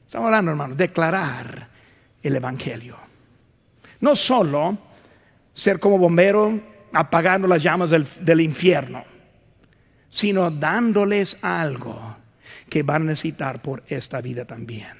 Estamos 0.06 0.26
hablando, 0.26 0.50
hermanos, 0.50 0.76
declarar 0.76 1.68
el 2.22 2.36
Evangelio. 2.36 2.98
No 4.00 4.14
solo 4.14 4.76
ser 5.54 5.80
como 5.80 5.96
bombero 5.96 6.60
apagando 6.92 7.48
las 7.48 7.62
llamas 7.62 7.88
del, 7.88 8.06
del 8.20 8.42
infierno 8.42 9.11
sino 10.12 10.50
dándoles 10.50 11.38
algo 11.40 12.16
que 12.68 12.82
van 12.82 13.02
a 13.02 13.04
necesitar 13.06 13.62
por 13.62 13.82
esta 13.88 14.20
vida 14.20 14.44
también. 14.44 14.98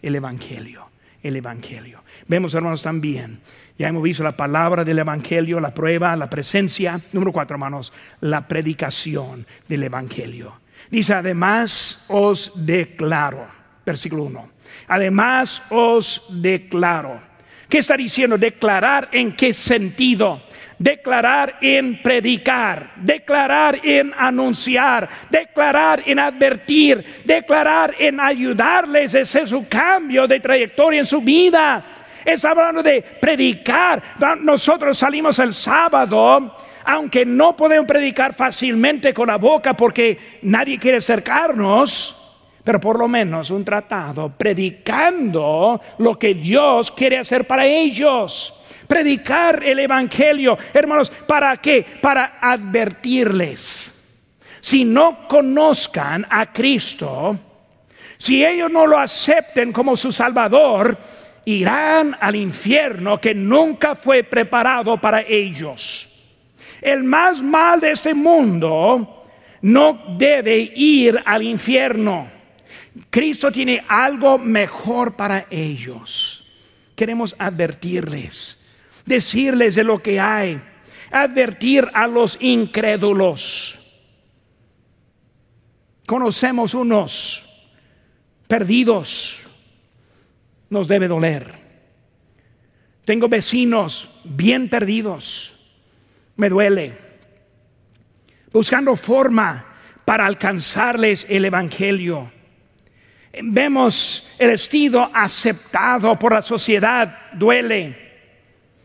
El 0.00 0.14
Evangelio, 0.14 0.90
el 1.24 1.34
Evangelio. 1.34 2.04
Vemos, 2.28 2.54
hermanos, 2.54 2.80
también, 2.80 3.40
ya 3.76 3.88
hemos 3.88 4.02
visto 4.02 4.22
la 4.22 4.36
palabra 4.36 4.84
del 4.84 5.00
Evangelio, 5.00 5.58
la 5.58 5.74
prueba, 5.74 6.14
la 6.14 6.30
presencia. 6.30 7.00
Número 7.12 7.32
cuatro, 7.32 7.56
hermanos, 7.56 7.92
la 8.20 8.46
predicación 8.46 9.44
del 9.66 9.82
Evangelio. 9.82 10.60
Dice, 10.88 11.14
además 11.14 12.06
os 12.08 12.52
declaro, 12.54 13.44
versículo 13.84 14.22
1, 14.22 14.50
además 14.86 15.64
os 15.70 16.24
declaro. 16.30 17.27
¿Qué 17.68 17.78
está 17.78 17.96
diciendo? 17.96 18.38
Declarar 18.38 19.08
en 19.12 19.32
qué 19.32 19.52
sentido 19.52 20.42
declarar 20.78 21.56
en 21.60 22.00
predicar, 22.02 22.92
declarar 22.96 23.80
en 23.82 24.14
anunciar, 24.16 25.08
declarar 25.28 26.02
en 26.06 26.18
advertir, 26.20 27.04
declarar 27.24 27.94
en 27.98 28.20
ayudarles. 28.20 29.14
Ese 29.14 29.42
es 29.42 29.50
su 29.50 29.68
cambio 29.68 30.26
de 30.26 30.40
trayectoria 30.40 31.00
en 31.00 31.04
su 31.04 31.20
vida. 31.20 31.84
Es 32.24 32.44
hablando 32.44 32.82
de 32.82 33.02
predicar. 33.02 34.02
Nosotros 34.40 34.96
salimos 34.96 35.38
el 35.38 35.52
sábado 35.52 36.54
aunque 36.90 37.26
no 37.26 37.54
podemos 37.54 37.86
predicar 37.86 38.32
fácilmente 38.32 39.12
con 39.12 39.28
la 39.28 39.36
boca 39.36 39.74
porque 39.74 40.38
nadie 40.40 40.78
quiere 40.78 40.96
acercarnos, 40.96 42.17
pero 42.68 42.80
por 42.80 42.98
lo 42.98 43.08
menos 43.08 43.50
un 43.50 43.64
tratado 43.64 44.28
predicando 44.28 45.80
lo 45.96 46.18
que 46.18 46.34
Dios 46.34 46.90
quiere 46.90 47.16
hacer 47.16 47.46
para 47.46 47.64
ellos 47.64 48.52
predicar 48.86 49.64
el 49.64 49.78
Evangelio. 49.78 50.58
Hermanos, 50.74 51.08
¿para 51.26 51.56
qué? 51.56 51.82
Para 52.02 52.36
advertirles. 52.38 54.20
Si 54.60 54.84
no 54.84 55.26
conozcan 55.26 56.26
a 56.28 56.52
Cristo, 56.52 57.38
Si 58.18 58.44
ellos 58.44 58.70
no 58.70 58.86
lo 58.86 58.98
acepten 58.98 59.72
como 59.72 59.96
su 59.96 60.12
Salvador, 60.12 60.94
irán 61.46 62.14
al 62.20 62.36
infierno 62.36 63.18
que 63.18 63.34
nunca 63.34 63.94
fue 63.94 64.24
preparado 64.24 64.98
para 64.98 65.22
ellos. 65.22 66.06
El 66.82 67.02
más 67.02 67.40
mal 67.40 67.80
de 67.80 67.92
este 67.92 68.12
mundo 68.12 69.24
no 69.62 70.16
debe 70.18 70.58
ir 70.58 71.18
al 71.24 71.42
infierno. 71.42 72.36
Cristo 73.10 73.52
tiene 73.52 73.84
algo 73.88 74.38
mejor 74.38 75.16
para 75.16 75.46
ellos. 75.50 76.44
Queremos 76.94 77.34
advertirles, 77.38 78.58
decirles 79.04 79.74
de 79.76 79.84
lo 79.84 80.02
que 80.02 80.18
hay, 80.18 80.60
advertir 81.10 81.88
a 81.94 82.06
los 82.06 82.36
incrédulos. 82.40 83.78
Conocemos 86.06 86.74
unos 86.74 87.44
perdidos, 88.48 89.46
nos 90.70 90.88
debe 90.88 91.06
doler. 91.06 91.52
Tengo 93.04 93.28
vecinos 93.28 94.08
bien 94.24 94.68
perdidos, 94.68 95.54
me 96.36 96.48
duele. 96.48 96.94
Buscando 98.52 98.96
forma 98.96 99.64
para 100.04 100.26
alcanzarles 100.26 101.26
el 101.28 101.44
Evangelio. 101.44 102.37
Vemos 103.42 104.34
el 104.38 104.50
estilo 104.50 105.10
aceptado 105.12 106.18
por 106.18 106.32
la 106.32 106.42
sociedad, 106.42 107.18
duele, 107.32 107.96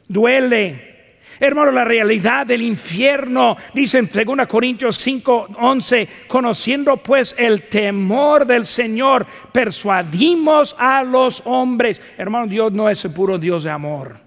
duele. 0.08 0.94
Hermano, 1.40 1.72
la 1.72 1.84
realidad 1.84 2.46
del 2.46 2.62
infierno, 2.62 3.58
dice 3.74 3.98
en 3.98 4.08
2 4.08 4.48
Corintios 4.48 4.98
5, 4.98 5.50
11, 5.60 6.08
conociendo 6.28 6.98
pues 6.98 7.36
el 7.38 7.64
temor 7.64 8.46
del 8.46 8.66
Señor, 8.66 9.26
persuadimos 9.52 10.76
a 10.78 11.04
los 11.04 11.42
hombres. 11.46 12.02
Hermano, 12.18 12.48
Dios 12.48 12.72
no 12.72 12.90
es 12.90 13.04
el 13.04 13.12
puro 13.12 13.38
Dios 13.38 13.64
de 13.64 13.72
amor, 13.72 14.18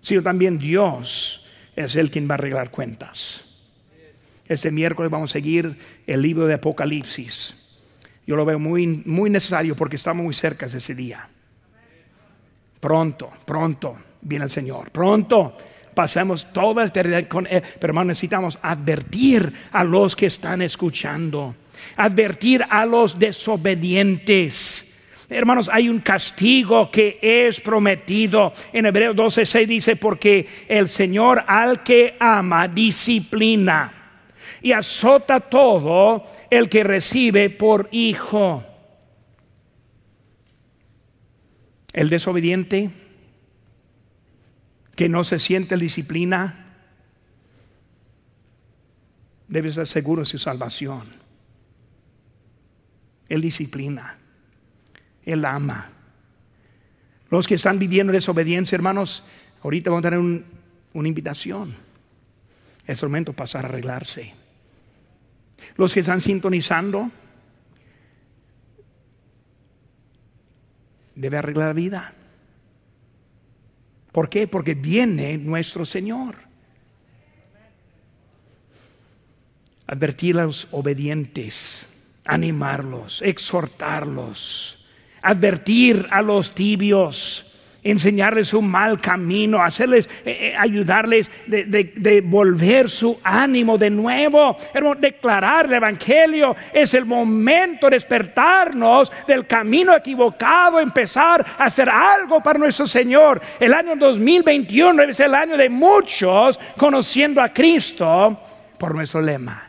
sino 0.00 0.22
también 0.22 0.58
Dios 0.58 1.48
es 1.74 1.96
el 1.96 2.10
quien 2.10 2.28
va 2.28 2.34
a 2.34 2.38
arreglar 2.38 2.70
cuentas. 2.70 3.42
Este 4.46 4.70
miércoles 4.70 5.10
vamos 5.10 5.30
a 5.30 5.32
seguir 5.32 5.76
el 6.06 6.22
libro 6.22 6.46
de 6.46 6.54
Apocalipsis. 6.54 7.65
Yo 8.26 8.34
lo 8.34 8.44
veo 8.44 8.58
muy, 8.58 9.02
muy 9.04 9.30
necesario 9.30 9.76
porque 9.76 9.96
estamos 9.96 10.24
muy 10.24 10.34
cerca 10.34 10.66
de 10.66 10.78
ese 10.78 10.94
día. 10.94 11.28
Pronto, 12.80 13.30
pronto 13.44 13.96
viene 14.20 14.44
el 14.44 14.50
Señor. 14.50 14.90
Pronto 14.90 15.56
pasemos 15.94 16.52
toda 16.52 16.82
la 16.82 16.88
eternidad 16.88 17.26
con 17.26 17.46
Él, 17.46 17.62
pero 17.80 18.04
necesitamos 18.04 18.58
advertir 18.60 19.52
a 19.72 19.84
los 19.84 20.14
que 20.16 20.26
están 20.26 20.60
escuchando, 20.60 21.54
advertir 21.96 22.64
a 22.68 22.84
los 22.84 23.18
desobedientes. 23.18 24.82
Hermanos, 25.28 25.70
hay 25.72 25.88
un 25.88 26.00
castigo 26.00 26.90
que 26.90 27.18
es 27.20 27.60
prometido. 27.60 28.52
En 28.72 28.86
Hebreos 28.86 29.16
12:6 29.16 29.66
dice, 29.66 29.96
porque 29.96 30.46
el 30.68 30.88
Señor 30.88 31.44
al 31.46 31.82
que 31.82 32.16
ama 32.18 32.68
disciplina 32.68 33.95
y 34.66 34.72
azota 34.72 35.38
todo 35.38 36.24
el 36.50 36.68
que 36.68 36.82
recibe 36.82 37.50
por 37.50 37.88
hijo. 37.92 38.64
El 41.92 42.10
desobediente 42.10 42.90
que 44.96 45.08
no 45.08 45.22
se 45.22 45.38
siente 45.38 45.76
disciplina, 45.80 46.74
debe 49.46 49.68
estar 49.68 49.86
seguro 49.86 50.22
de 50.22 50.26
su 50.26 50.36
salvación. 50.36 51.14
Él 53.28 53.42
disciplina, 53.42 54.18
Él 55.24 55.44
ama. 55.44 55.92
Los 57.30 57.46
que 57.46 57.54
están 57.54 57.78
viviendo 57.78 58.12
desobediencia, 58.12 58.74
hermanos, 58.74 59.22
ahorita 59.62 59.90
vamos 59.90 60.04
a 60.04 60.10
tener 60.10 60.44
una 60.92 61.08
invitación. 61.08 61.76
Es 62.84 63.00
momento 63.04 63.30
de 63.30 63.36
pasar 63.38 63.64
a 63.64 63.68
arreglarse. 63.68 64.45
Los 65.76 65.92
que 65.92 66.00
están 66.00 66.20
sintonizando, 66.20 67.10
debe 71.14 71.38
arreglar 71.38 71.68
la 71.68 71.72
vida. 71.72 72.12
¿Por 74.12 74.28
qué? 74.28 74.46
Porque 74.46 74.74
viene 74.74 75.36
nuestro 75.36 75.84
Señor. 75.84 76.36
Advertir 79.86 80.38
a 80.38 80.44
los 80.44 80.68
obedientes, 80.72 81.86
animarlos, 82.24 83.22
exhortarlos, 83.22 84.86
advertir 85.22 86.06
a 86.10 86.22
los 86.22 86.54
tibios, 86.54 87.55
enseñarles 87.90 88.52
un 88.52 88.68
mal 88.68 89.00
camino, 89.00 89.62
hacerles, 89.62 90.08
eh, 90.24 90.50
eh, 90.50 90.54
ayudarles 90.58 91.30
de, 91.46 92.22
volver 92.24 92.88
su 92.88 93.18
ánimo 93.22 93.78
de 93.78 93.90
nuevo. 93.90 94.56
declarar 94.98 95.66
el 95.66 95.74
Evangelio 95.74 96.56
es 96.72 96.94
el 96.94 97.04
momento 97.04 97.86
de 97.86 97.96
despertarnos 97.96 99.12
del 99.26 99.46
camino 99.46 99.96
equivocado, 99.96 100.80
empezar 100.80 101.44
a 101.58 101.64
hacer 101.64 101.88
algo 101.88 102.42
para 102.42 102.58
nuestro 102.58 102.86
Señor. 102.86 103.40
El 103.60 103.72
año 103.72 103.94
2021 103.96 105.04
es 105.04 105.20
el 105.20 105.34
año 105.34 105.56
de 105.56 105.68
muchos 105.68 106.58
conociendo 106.76 107.40
a 107.40 107.52
Cristo 107.52 108.40
por 108.78 108.94
nuestro 108.94 109.20
lema. 109.20 109.62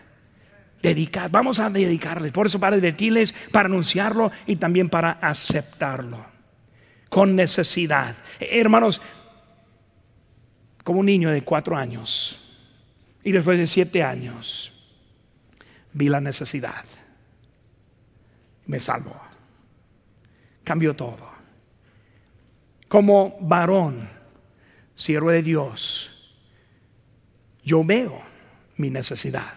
Dedicar, 0.82 1.30
vamos 1.30 1.60
a 1.60 1.70
dedicarles, 1.70 2.32
por 2.32 2.46
eso 2.46 2.60
para 2.60 2.76
advertirles, 2.76 3.34
para 3.52 3.68
anunciarlo 3.68 4.32
y 4.46 4.58
también 4.58 4.90
para 4.90 5.12
aceptarlo 5.22 6.37
con 7.10 7.36
necesidad. 7.36 8.16
Hermanos, 8.40 9.02
como 10.84 11.00
un 11.00 11.06
niño 11.06 11.32
de 11.32 11.44
cuatro 11.44 11.76
años 11.76 12.40
y 13.24 13.32
después 13.32 13.60
de 13.60 13.68
siete 13.68 14.04
años, 14.04 14.72
vi 15.94 16.10
la 16.10 16.22
necesidad. 16.22 16.86
Me 18.66 18.80
salvó. 18.80 19.20
Cambió 20.64 20.96
todo. 20.96 21.30
Como 22.88 23.38
varón, 23.42 24.10
siervo 24.96 25.32
de 25.32 25.42
Dios, 25.42 26.14
yo 27.64 27.84
veo 27.84 28.22
mi 28.78 28.90
necesidad. 28.90 29.56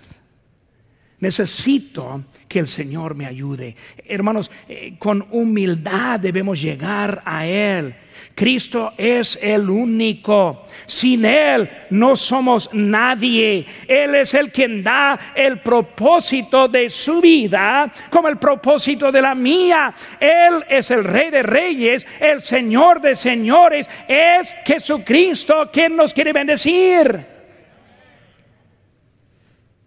Necesito 1.20 2.24
que 2.48 2.58
el 2.58 2.66
Señor 2.66 3.14
me 3.14 3.26
ayude. 3.26 3.76
Hermanos, 4.06 4.50
eh, 4.66 4.94
con 4.98 5.26
humildad 5.30 6.18
debemos 6.18 6.60
llegar 6.60 7.22
a 7.26 7.46
Él. 7.46 7.94
Cristo 8.34 8.94
es 8.96 9.38
el 9.42 9.68
único. 9.68 10.64
Sin 10.86 11.26
Él 11.26 11.68
no 11.90 12.16
somos 12.16 12.70
nadie. 12.72 13.66
Él 13.86 14.14
es 14.14 14.32
el 14.32 14.50
quien 14.50 14.82
da 14.82 15.32
el 15.34 15.60
propósito 15.60 16.68
de 16.68 16.88
su 16.88 17.20
vida 17.20 17.92
como 18.08 18.28
el 18.28 18.38
propósito 18.38 19.12
de 19.12 19.20
la 19.20 19.34
mía. 19.34 19.94
Él 20.18 20.64
es 20.70 20.90
el 20.90 21.04
Rey 21.04 21.30
de 21.30 21.42
Reyes, 21.42 22.06
el 22.18 22.40
Señor 22.40 23.02
de 23.02 23.14
Señores. 23.14 23.90
Es 24.08 24.54
Jesucristo 24.64 25.68
quien 25.70 25.96
nos 25.96 26.14
quiere 26.14 26.32
bendecir. 26.32 27.26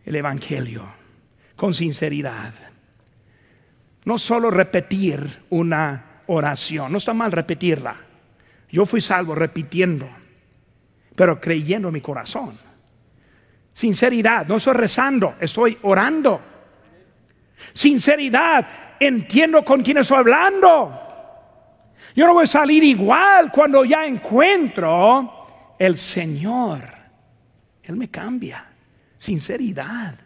El 0.06 0.16
Evangelio 0.16 1.03
con 1.64 1.74
sinceridad. 1.74 2.54
No 4.04 4.18
solo 4.18 4.52
repetir 4.52 5.46
una 5.52 6.24
oración, 6.28 6.92
no 6.92 6.98
está 6.98 7.14
mal 7.14 7.32
repetirla. 7.32 7.96
Yo 8.70 8.86
fui 8.86 9.00
salvo 9.00 9.34
repitiendo, 9.34 10.06
pero 11.16 11.40
creyendo 11.40 11.88
en 11.88 11.94
mi 11.94 12.02
corazón. 12.02 12.58
Sinceridad, 13.72 14.46
no 14.46 14.58
estoy 14.58 14.74
rezando, 14.74 15.36
estoy 15.40 15.78
orando. 15.84 16.42
Sinceridad, 17.72 18.68
entiendo 19.00 19.64
con 19.64 19.82
quién 19.84 20.00
estoy 20.00 20.18
hablando. 20.18 21.00
Yo 22.14 22.28
no 22.28 22.34
voy 22.34 22.44
a 22.44 22.48
salir 22.48 22.84
igual 22.84 23.54
cuando 23.54 23.86
ya 23.86 24.06
encuentro 24.06 25.76
el 25.80 25.96
Señor. 25.96 26.82
Él 27.82 27.96
me 27.96 28.10
cambia. 28.10 28.66
Sinceridad. 29.18 30.23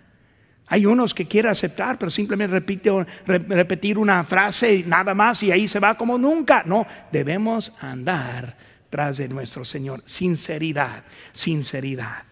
Hay 0.70 0.86
unos 0.86 1.13
que 1.13 1.26
quieren 1.26 1.51
aceptar, 1.51 1.97
pero 1.97 2.09
simplemente 2.09 2.53
repite, 2.53 2.91
repetir 3.26 3.97
una 3.97 4.24
frase 4.24 4.76
y 4.76 4.84
nada 4.84 5.13
más 5.13 5.41
y 5.43 5.51
ahí 5.51 5.68
se 5.68 5.80
va 5.80 5.95
como 5.95 6.18
nunca. 6.18 6.63
No, 6.65 6.86
debemos 7.11 7.72
andar 7.80 8.55
tras 8.89 9.18
de 9.18 9.30
nuestro 9.30 9.63
Señor. 9.63 10.01
Sinceridad, 10.05 11.03
sinceridad. 11.32 12.24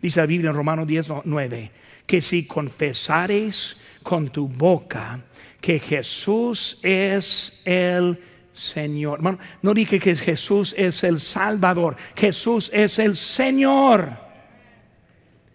Dice 0.00 0.20
la 0.20 0.26
Biblia 0.26 0.50
en 0.50 0.56
Romanos 0.56 0.86
10, 0.86 1.08
9, 1.24 1.70
que 2.06 2.20
si 2.20 2.46
confesares 2.46 3.76
con 4.02 4.28
tu 4.28 4.46
boca 4.48 5.20
que 5.60 5.78
Jesús 5.78 6.78
es 6.82 7.62
el 7.64 8.18
Señor. 8.52 9.20
no 9.62 9.74
dije 9.74 9.98
que 9.98 10.16
Jesús 10.16 10.74
es 10.76 11.02
el 11.04 11.18
Salvador, 11.18 11.96
Jesús 12.14 12.70
es 12.74 12.98
el 12.98 13.16
Señor. 13.16 14.10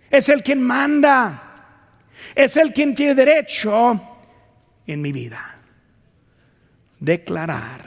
Es 0.09 0.29
el 0.29 0.43
quien 0.43 0.61
manda 0.61 1.54
es 2.33 2.57
el 2.57 2.73
quien 2.73 2.95
tiene 2.95 3.15
derecho 3.15 4.01
en 4.87 5.01
mi 5.01 5.11
vida. 5.11 5.51
declarar 6.99 7.81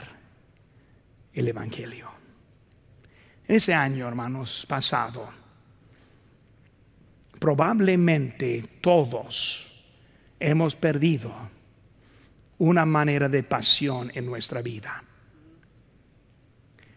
el 1.33 1.47
Evangelio. 1.47 2.09
Ese 3.45 3.73
año, 3.73 4.07
hermanos, 4.07 4.65
pasado, 4.67 5.27
probablemente 7.39 8.63
todos 8.79 9.67
hemos 10.39 10.75
perdido 10.75 11.33
una 12.59 12.85
manera 12.85 13.27
de 13.27 13.43
pasión 13.43 14.11
en 14.13 14.25
nuestra 14.25 14.61
vida. 14.61 15.03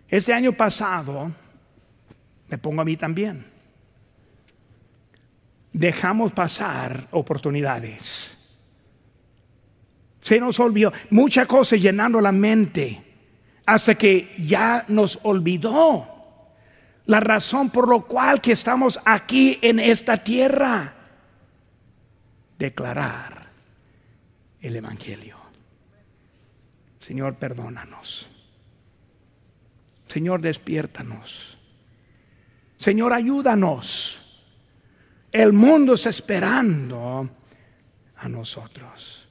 Este 0.09 0.35
año 0.35 0.53
pasado, 0.53 1.33
me 2.49 2.59
pongo 2.59 2.83
a 2.83 2.85
mí 2.85 2.97
también, 2.97 3.47
dejamos 5.73 6.33
pasar 6.33 7.09
oportunidades. 7.13 8.39
Se 10.21 10.39
nos 10.39 10.61
olvidó 10.61 10.93
muchas 11.11 11.47
cosas 11.47 11.81
llenando 11.83 12.21
la 12.21 12.33
mente 12.33 13.03
hasta 13.67 13.95
que 13.95 14.35
ya 14.39 14.85
nos 14.89 15.19
olvidó 15.23 16.09
la 17.07 17.21
razón 17.21 17.71
por 17.71 17.89
lo 17.89 18.07
cual 18.07 18.41
que 18.41 18.53
estamos 18.53 19.01
aquí 19.05 19.59
en 19.63 19.81
esta 19.81 20.23
tierra. 20.23 20.95
Declarar 22.59 23.49
el 24.61 24.77
Evangelio. 24.77 25.37
Señor, 27.01 27.35
perdónanos. 27.35 28.29
Señor, 30.07 30.41
despiértanos. 30.41 31.59
Señor, 32.77 33.13
ayúdanos. 33.13 34.22
El 35.33 35.55
mundo 35.55 35.95
está 35.95 36.11
esperando 36.11 37.29
a 38.17 38.29
nosotros. 38.29 39.22